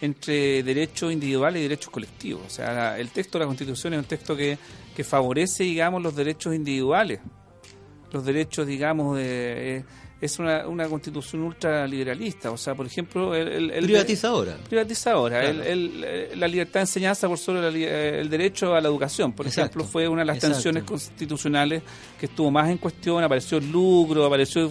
[0.00, 2.42] entre derechos individuales y derechos colectivos.
[2.46, 4.56] O sea, el texto de la Constitución es un texto que,
[4.96, 7.20] que favorece, digamos, los derechos individuales.
[8.10, 9.84] Los derechos, digamos, de, eh,
[10.22, 12.50] es una, una constitución ultraliberalista.
[12.50, 14.56] O sea, por ejemplo, el, el- el- Privatizadora.
[14.68, 15.40] privatizadora.
[15.40, 15.62] Claro.
[15.62, 18.88] El- el- eh, la libertad de enseñanza por sobre la eh, el derecho a la
[18.88, 19.78] educación, por Exacto.
[19.80, 20.54] ejemplo, fue una de las Exacto.
[20.54, 21.82] tensiones constitucionales
[22.18, 23.22] que estuvo más en cuestión.
[23.22, 24.70] Apareció el lucro, apareció.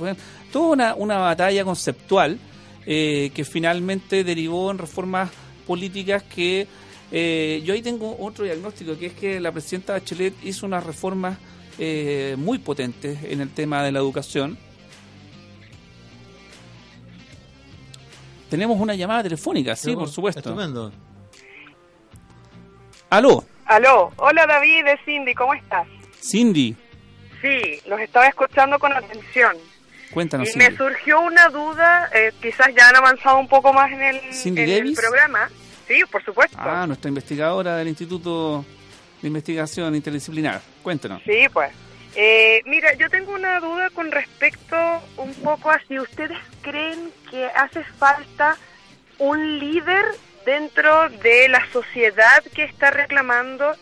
[0.52, 2.39] toda una, una batalla conceptual
[2.86, 5.30] eh, que finalmente derivó en reformas
[5.68, 6.66] políticas que.
[7.12, 11.38] eh, yo ahí tengo otro diagnóstico, que es que la presidenta Bachelet hizo unas reformas
[11.78, 14.58] eh, muy potentes en el tema de la educación.
[18.52, 20.41] Tenemos una llamada telefónica, sí, por supuesto.
[20.41, 20.91] Estupendo.
[23.10, 25.88] Aló, Aló, hola David, es Cindy, ¿cómo estás?
[26.22, 26.76] Cindy,
[27.41, 29.56] Sí, los estaba escuchando con atención.
[30.14, 30.49] cuéntanos.
[30.49, 30.70] y Cindy.
[30.70, 34.64] me surgió una duda, eh, quizás ya han avanzado un poco más en el, Cindy
[34.64, 35.49] en el programa.
[35.88, 36.58] Sí, por supuesto.
[36.60, 38.66] Ah, nuestra investigadora del Instituto
[39.22, 40.62] de Investigación Interdisciplinar.
[40.84, 41.22] Cuéntanos.
[41.26, 41.72] Sí, pues.
[42.16, 44.76] Eh, mira, yo tengo una duda con respecto
[45.18, 48.57] un poco a si ustedes creen que hace falta
[49.18, 50.05] un líder
[50.45, 53.76] dentro de la sociedad que está reclamando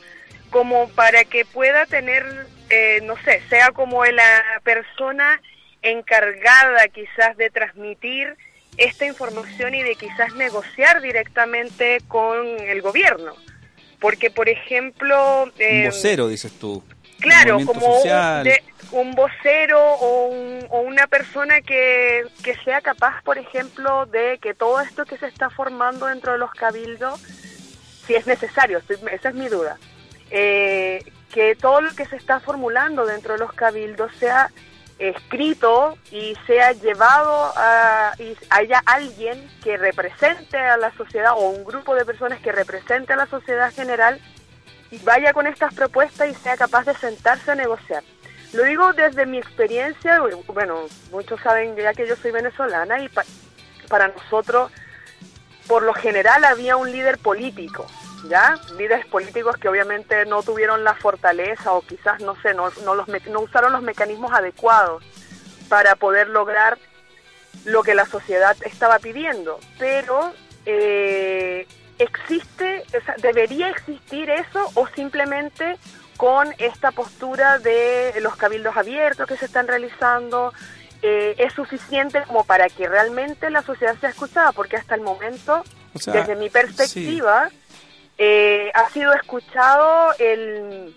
[0.50, 5.42] como para que pueda tener, eh, no sé, sea como la persona
[5.82, 8.36] encargada quizás de transmitir
[8.78, 13.36] esta información y de quizás negociar directamente con el gobierno.
[14.00, 15.44] Porque, por ejemplo...
[15.44, 16.84] Un eh, vocero, dices tú.
[17.20, 18.44] Claro, como un, social.
[18.44, 24.40] de- un vocero o, un- o una persona que, que sea capaz, por ejemplo, de
[24.42, 27.20] que todo esto que se está formando dentro de los cabildos,
[28.08, 29.78] si es necesario, estoy- esa es mi duda,
[30.32, 31.04] eh,
[31.34, 34.50] que todo lo que se está formulando dentro de los cabildos sea
[34.98, 41.64] escrito y sea llevado a y haya alguien que represente a la sociedad o un
[41.64, 44.20] grupo de personas que represente a la sociedad general
[45.04, 48.04] vaya con estas propuestas y sea capaz de sentarse a negociar.
[48.54, 53.26] Lo digo desde mi experiencia, bueno, muchos saben ya que yo soy venezolana y pa-
[53.88, 54.72] para nosotros,
[55.68, 57.86] por lo general, había un líder político,
[58.28, 58.60] ¿ya?
[58.78, 63.08] Líderes políticos que obviamente no tuvieron la fortaleza o quizás, no sé, no, no, los
[63.08, 65.04] no usaron los mecanismos adecuados
[65.70, 66.80] para poder lograr
[67.66, 69.60] lo que la sociedad estaba pidiendo.
[69.78, 70.34] Pero
[70.66, 71.68] eh,
[72.00, 75.78] existe, o sea, debería existir eso o simplemente
[76.18, 80.54] con esta postura de los cabildos abiertos que se están realizando
[81.02, 85.64] eh, es suficiente como para que realmente la sociedad sea escuchada, porque hasta el momento,
[85.94, 87.50] O sea, desde mi perspectiva,
[88.18, 90.94] eh, ha sido escuchado el,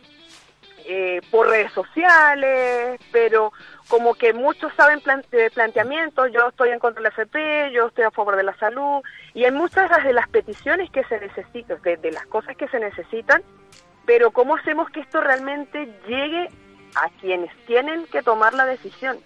[0.86, 3.53] eh, por redes sociales, pero
[3.89, 8.11] como que muchos saben planteamientos, yo estoy en contra de la FP, yo estoy a
[8.11, 9.03] favor de la salud,
[9.35, 12.80] y hay muchas de las peticiones que se necesitan, de, de las cosas que se
[12.80, 13.43] necesitan,
[14.07, 16.49] pero ¿cómo hacemos que esto realmente llegue
[16.95, 19.18] a quienes tienen que tomar la decisión?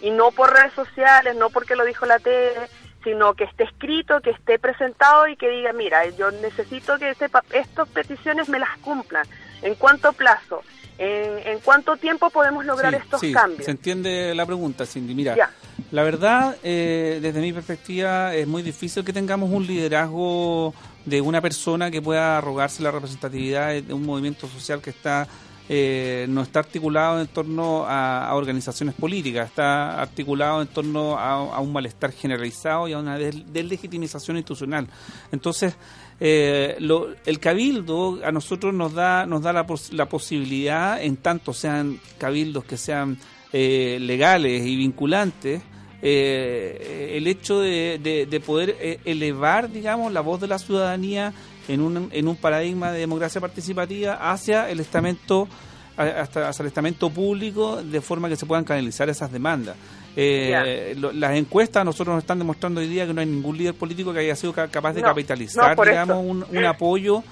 [0.00, 2.68] Y no por redes sociales, no porque lo dijo la tele,
[3.04, 7.30] sino que esté escrito, que esté presentado y que diga, mira, yo necesito que este
[7.52, 9.26] estas peticiones me las cumplan.
[9.62, 10.62] ¿En cuánto plazo?
[10.96, 13.64] ¿En, en cuánto tiempo podemos lograr Sí, estos sí, cambios?
[13.64, 15.14] Se entiende la pregunta, Cindy.
[15.14, 15.50] Mira, Ya.
[15.90, 20.72] la verdad, eh, desde mi perspectiva, es muy difícil que tengamos un liderazgo
[21.04, 25.26] de una persona que pueda arrogarse la representatividad de un movimiento social que está
[25.66, 31.54] eh, no está articulado en torno a, a organizaciones políticas, está articulado en torno a,
[31.56, 34.86] a un malestar generalizado y a una des- deslegitimización institucional.
[35.32, 35.74] Entonces,
[36.20, 41.16] eh, lo- el cabildo a nosotros nos da nos da la, pos- la posibilidad, en
[41.16, 43.18] tanto sean cabildos que sean
[43.52, 45.62] eh, legales y vinculantes,
[46.02, 51.32] eh, el hecho de, de- de poder eh, elevar, digamos, la voz de la ciudadanía
[51.68, 55.48] en un, en un paradigma de democracia participativa hacia el estamento
[55.96, 59.76] hasta el estamento público de forma que se puedan canalizar esas demandas.
[60.16, 63.74] Eh, lo- las encuestas nosotros nos están demostrando hoy día que no hay ningún líder
[63.74, 67.22] político que haya sido ca- capaz de No, capitalizar, no, digamos, un, un apoyo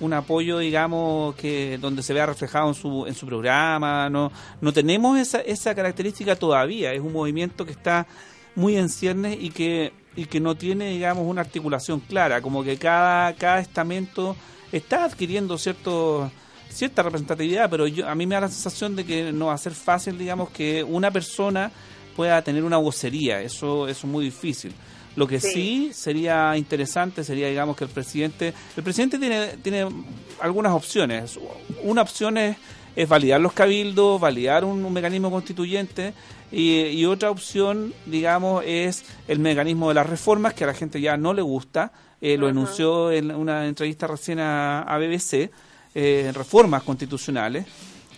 [0.00, 4.32] un apoyo digamos que donde se vea reflejado en su en su programa no
[4.62, 6.94] no tenemos esa esa característica todavía.
[6.94, 8.06] Es un movimiento que está
[8.54, 12.78] muy en ciernes y que y que no tiene digamos una articulación clara como que
[12.78, 14.34] cada cada estamento
[14.72, 16.30] está adquiriendo cierto
[16.70, 19.58] cierta representatividad pero yo a mí me da la sensación de que no va a
[19.58, 21.70] ser fácil digamos que una persona
[22.20, 24.72] pueda tener una vocería eso eso es muy difícil
[25.16, 25.52] lo que sí.
[25.52, 25.90] Sí.
[25.92, 28.54] sería interesante sería, digamos, que el presidente...
[28.76, 29.86] El presidente tiene, tiene
[30.40, 31.38] algunas opciones.
[31.82, 32.56] Una opción es,
[32.94, 36.14] es validar los cabildos, validar un, un mecanismo constituyente
[36.52, 41.00] y, y otra opción, digamos, es el mecanismo de las reformas, que a la gente
[41.00, 41.92] ya no le gusta.
[42.20, 45.50] Eh, lo enunció en una entrevista recién a, a BBC,
[45.94, 47.66] eh, reformas constitucionales.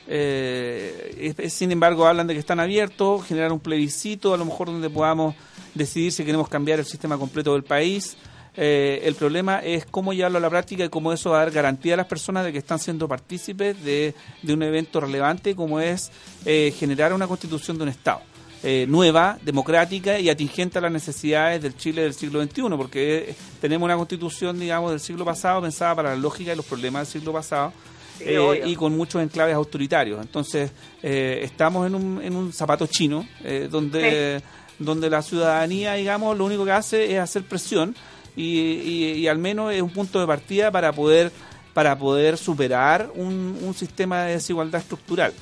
[0.08, 4.90] Eh, sin embargo, hablan de que están abiertos, generar un plebiscito, a lo mejor donde
[4.90, 5.34] podamos
[5.74, 8.16] decidir si queremos cambiar el sistema completo del país.
[8.54, 11.52] Eh, el problema es cómo llevarlo a la práctica y cómo eso va a dar
[11.52, 15.80] garantía a las personas de que están siendo partícipes de, de un evento relevante como
[15.80, 16.10] es
[16.44, 18.20] eh, generar una constitución de un Estado.
[18.62, 23.34] eh, nueva, democrática y atingente a las necesidades del Chile del siglo XXI, porque eh,
[23.60, 27.20] tenemos una constitución, digamos, del siglo pasado pensada para la lógica y los problemas del
[27.20, 27.72] siglo pasado,
[28.18, 30.20] Sí, eh, y con muchos enclaves autoritarios.
[30.20, 30.70] Entonces,
[31.02, 34.42] eh, estamos en un, en un zapato chino, eh, donde,
[34.78, 37.94] donde la ciudadanía, digamos, lo único que hace es hacer presión
[38.36, 41.32] y, y- y al menos es un punto de partida para poder,
[41.74, 45.32] para poder superar un, un sistema de desigualdad estructural.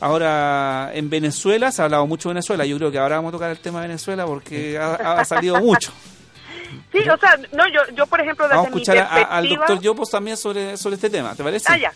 [0.00, 3.32] Ahora, en Venezuela, se ha hablado mucho de Venezuela, yo creo que ahora vamos a
[3.32, 5.90] tocar el tema de Venezuela porque ha, ha salido mucho.
[6.92, 9.44] Sí, o sea, no, yo, yo por ejemplo, desde Vamos a mi escuchar a- al
[9.48, 11.66] doctor Yopos también sobre, sobre este tema, ¿te parece?
[11.68, 11.92] Ah, ya,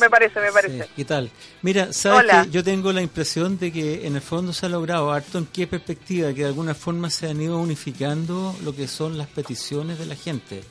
[0.00, 0.84] me parece, me parece.
[0.84, 1.30] Sí, ¿Qué tal?
[1.62, 2.44] Mira, sabes Hola.
[2.44, 5.46] que yo tengo la impresión de que en el fondo se ha logrado harto en
[5.46, 9.98] qué perspectiva, que de alguna forma se han ido unificando lo que son las peticiones
[9.98, 10.62] de la gente.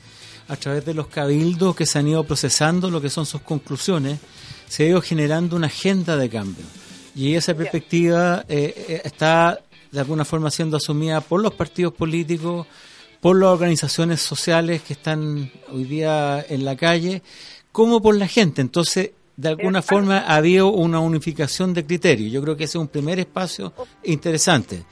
[0.48, 4.18] A través de los cabildos que se han ido procesando lo que son sus conclusiones,
[4.68, 6.64] se ha ido generando una agenda de cambio.
[7.14, 9.60] Y esa perspectiva eh, eh, está
[9.90, 12.66] de alguna forma siendo asumida por los partidos políticos,
[13.20, 17.22] por las organizaciones sociales que están hoy día en la calle,
[17.72, 18.60] como por la gente.
[18.60, 22.30] Entonces, de alguna forma ha habido una unificación de criterios.
[22.30, 23.72] Yo creo que ese es un primer espacio
[24.04, 24.84] interesante.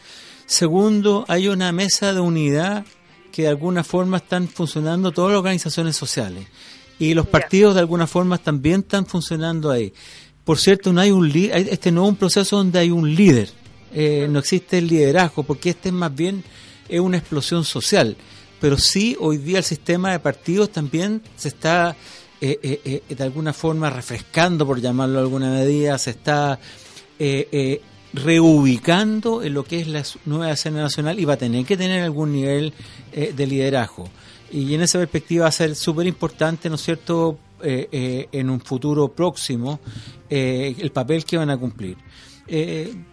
[0.46, 2.86] Segundo, hay una mesa de unidad
[3.30, 6.46] que de alguna forma están funcionando todas las organizaciones sociales.
[6.98, 9.92] Y los partidos de alguna forma también están funcionando ahí.
[10.44, 13.50] Por cierto, no hay un este no es un proceso donde hay un líder.
[13.92, 16.42] Eh, no existe el liderazgo, porque este es más bien
[16.88, 18.16] es una explosión social.
[18.60, 21.94] Pero sí, hoy día el sistema de partidos también se está
[22.40, 26.58] eh, eh, eh, de alguna forma refrescando, por llamarlo de alguna medida, se está
[28.14, 32.04] reubicando en lo que es la nueva escena nacional y va a tener que tener
[32.04, 32.72] algún nivel
[33.12, 34.08] de liderazgo.
[34.52, 39.08] Y en esa perspectiva va a ser súper importante, ¿no es cierto?, en un futuro
[39.08, 39.80] próximo,
[40.30, 41.96] el papel que van a cumplir.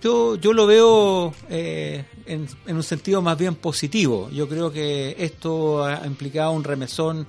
[0.04, 4.30] Yo, yo lo veo en, en un sentido más bien positivo.
[4.30, 7.26] Yo creo que esto ha implicado un remesón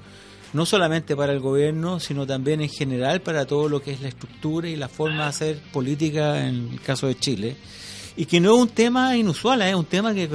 [0.52, 4.08] no solamente para el gobierno, sino también en general para todo lo que es la
[4.08, 7.56] estructura y la forma de hacer política en el caso de Chile.
[8.18, 9.68] Y que no es un tema inusual, ¿eh?
[9.68, 10.26] es un tema que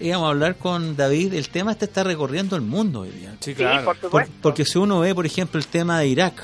[0.00, 3.36] íbamos a hablar con David, el tema este está recorriendo el mundo hoy día.
[3.40, 4.32] Sí, Sí, por Por- supuesto.
[4.40, 6.42] porque si uno ve, por ejemplo, el tema de Irak,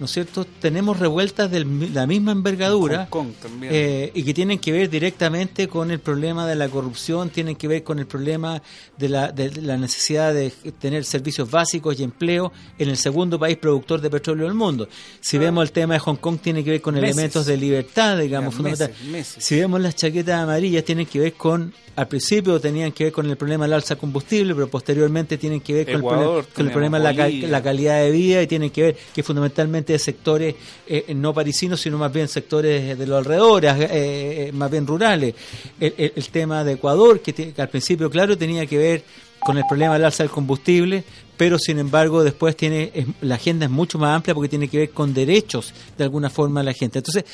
[0.00, 0.46] ¿no es cierto?
[0.60, 3.72] Tenemos revueltas de la misma envergadura Hong Kong también.
[3.74, 7.68] eh, y que tienen que ver directamente con el problema de la corrupción, tienen que
[7.68, 8.62] ver con el problema
[8.96, 13.58] de la, de la necesidad de tener servicios básicos y empleo en el segundo país
[13.58, 14.88] productor de petróleo del mundo.
[15.20, 17.10] Si vemos el tema de Hong Kong, tiene que ver con Meses.
[17.10, 19.36] elementos de libertad, digamos, fundamentales.
[19.38, 23.28] Si vemos las chaquetas amarillas, tienen que ver con, al principio tenían que ver con
[23.28, 26.66] el problema del alza de combustible, pero posteriormente tienen que ver con, el problema, con
[26.66, 29.98] el problema de la, la calidad de vida y tienen que ver que fundamentalmente de
[29.98, 30.54] sectores
[30.86, 35.34] eh, no parisinos, sino más bien sectores de los alrededores, eh, eh, más bien rurales.
[35.78, 39.04] El, tema de Ecuador, que, que al principio, claro, tenía que ver
[39.40, 41.02] con el problema del alza del combustible,
[41.36, 44.90] pero sin embargo después tiene la agenda es mucho más amplia porque tiene que ver
[44.90, 46.98] con derechos de alguna forma de la gente.
[46.98, 47.24] Entonces,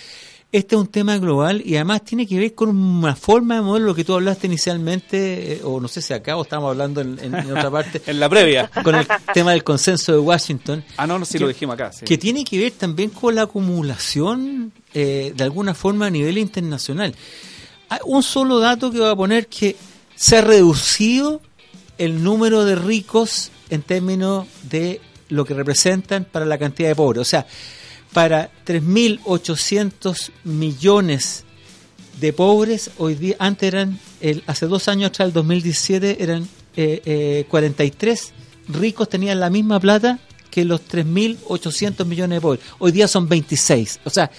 [0.53, 3.87] este es un tema global y además tiene que ver con una forma de modelo,
[3.87, 7.19] lo que tú hablaste inicialmente, eh, o no sé si acá o estamos hablando en,
[7.19, 8.71] en- en otra parte, En la previa.
[8.83, 11.93] con el tema del consenso de Washington, Ah, no, no, sí que- lo dijimos acá.
[11.93, 12.05] sí.
[12.05, 17.15] que tiene que ver también con la acumulación eh, de alguna forma a nivel internacional.
[17.89, 19.77] Hay un solo dato que voy a poner que
[20.15, 21.41] se ha reducido
[21.99, 27.21] el número de ricos en términos de lo que representan para la cantidad de pobres.
[27.21, 27.47] O sea,
[28.17, 31.45] para 3.800 millones
[32.19, 36.49] de pobres, hoy día, antes eran, el, hace dos años atrás, el 2017, eran
[36.79, 38.33] eh, eh, 43
[38.69, 40.19] ricos tenían la misma plata
[40.51, 42.65] que los 3.800 millones de pobres.
[42.79, 44.01] Hoy día son 26.
[44.05, 44.31] O sea,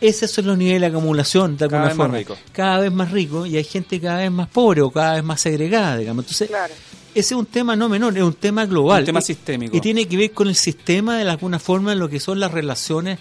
[0.00, 2.18] esos son los niveles de acumulación de alguna Cada vez más forma.
[2.20, 2.38] ricos.
[2.52, 5.42] Cada vez más rico y hay gente cada vez más pobre o cada vez más
[5.42, 6.24] segregada, digamos.
[6.24, 6.72] Entonces, Claro.
[7.14, 9.00] Ese es un tema no menor, es un tema global.
[9.00, 9.76] Un tema Y- sistémico.
[9.76, 12.50] Y tiene que ver con el sistema de alguna forma en lo que son las
[12.52, 13.18] relaciones,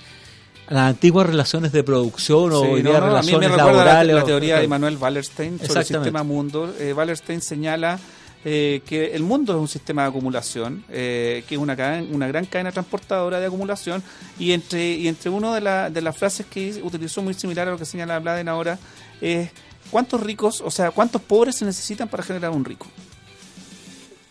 [0.69, 3.51] las antiguas relaciones de producción o Sí, hoy no, día no, a mí me relaciones
[3.51, 4.15] la, laborales.
[4.15, 4.67] la o- teoría de.
[4.67, 6.73] Manuel Wallerstein sobre el sistema mundo.
[6.79, 7.99] Eh, Wallerstein señala
[8.45, 12.25] eh, que el mundo es un sistema de acumulación, eh, que es una, cadena- una
[12.27, 14.01] gran cadena transportadora de acumulación,
[14.37, 17.71] y entre, y entre una de, la- de las frases que utilizó muy similar a
[17.71, 18.79] lo que señala Bladen ahora
[19.19, 19.49] es
[19.91, 22.85] ¿cuántos ricos, o sea, cuántos pobres se necesitan para generar un rico?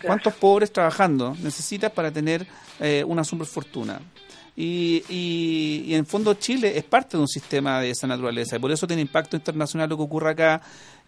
[0.03, 2.47] ¿Cuántos pobres trabajando necesitas para tener
[2.81, 4.01] eh, una superfortuna?
[4.57, 8.59] Y, y, y en fondo Chile es parte de un sistema de esa naturaleza y
[8.59, 10.61] por eso tiene impacto internacional lo que ocurre acá.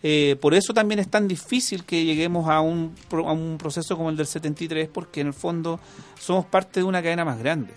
[0.03, 4.11] Eh, por eso también es tan difícil que lleguemos a un, a un proceso como
[4.11, 5.81] el del 73 porque en el fondo
[6.19, 7.75] somos parte de una cadena más grande.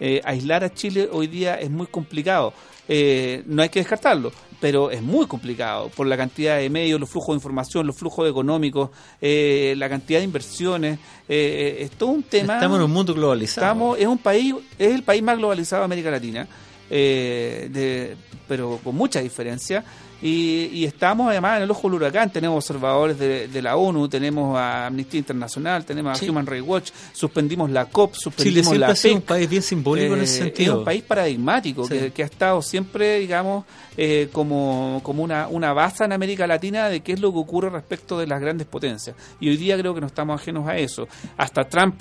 [0.00, 2.52] Eh, aislar a Chile hoy día es muy complicado.
[2.88, 4.30] Eh, no hay que descartarlo,
[4.60, 8.28] pero es muy complicado por la cantidad de medios, los flujos de información, los flujos
[8.28, 8.90] económicos,
[9.20, 10.98] eh, la cantidad de inversiones.
[11.28, 12.54] eh, es todo un tema.
[12.54, 13.66] Estamos en un mundo globalizado.
[13.66, 16.46] Estamos, es un país, es el país más globalizado de América Latina,
[16.90, 18.16] eh, de-
[18.46, 19.82] pero con mucha diferencia.
[20.22, 22.30] Y, y estamos además en el ojo del huracán.
[22.32, 26.24] Tenemos observadores de, de la ONU, tenemos a Amnistía Internacional, tenemos a.
[26.30, 29.28] Human Rights Watch, suspendimos la COP, Chile suspendimos siempre la sido un PEC.
[29.28, 30.72] país bien simbólico en Eh, ese sentido.
[30.72, 31.98] Es un país paradigmático Sí.
[31.98, 33.66] que, que ha estado siempre, digamos,
[33.98, 37.68] eh, como, como una, una base en América Latina de qué es lo que ocurre
[37.68, 39.14] respecto de las grandes potencias.
[39.38, 41.06] Y hoy día creo que no estamos ajenos a eso.
[41.36, 41.94] Hasta Trump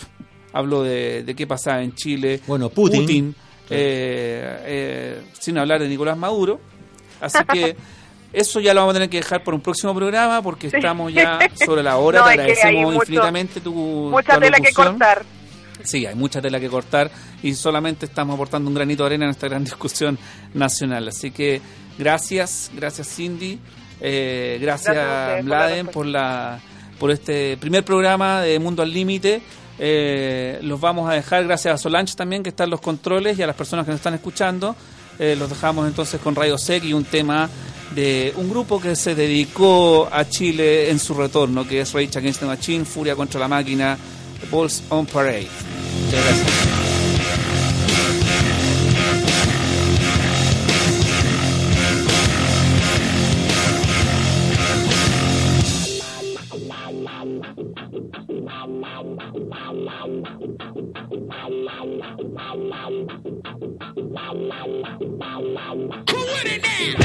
[0.54, 2.40] habló de, de qué pasaba en Chile.
[2.48, 3.36] Bueno, Putin.
[3.70, 6.60] eh, eh, sin hablar de Nicolás Maduro.
[7.20, 7.76] Así que
[8.36, 11.40] eso ya lo vamos a tener que dejar por un próximo programa porque estamos ya
[11.66, 12.20] sobre la hora.
[12.22, 15.26] No, Te agradecemos mucho- infinitamente tu Mucha tu tela que cortar.
[15.84, 17.12] Sí, hay mucha tela que cortar
[17.44, 20.18] y solamente estamos aportando un granito de arena en esta gran discusión
[20.54, 21.08] nacional.
[21.08, 21.62] Así que
[21.98, 23.60] gracias, gracias Cindy,
[24.02, 26.60] eh, gracias, Gracias por la Mladen por, la,
[27.00, 29.42] por este primer programa de Mundo al Límite.
[29.78, 33.44] Eh, los vamos a dejar, gracias a Solange también que está en los controles y
[33.44, 34.76] a las personas que nos están escuchando.
[35.20, 37.50] Eh, los dejamos entonces con Radio Sec y un tema
[37.94, 42.40] de un grupo que se dedicó a Chile en su retorno, que es Rage Against
[42.40, 43.98] the Machine, Furia contra la Máquina,
[44.52, 45.48] Balls on Parade.
[46.06, 46.76] Muchas gracias.
[66.46, 67.05] The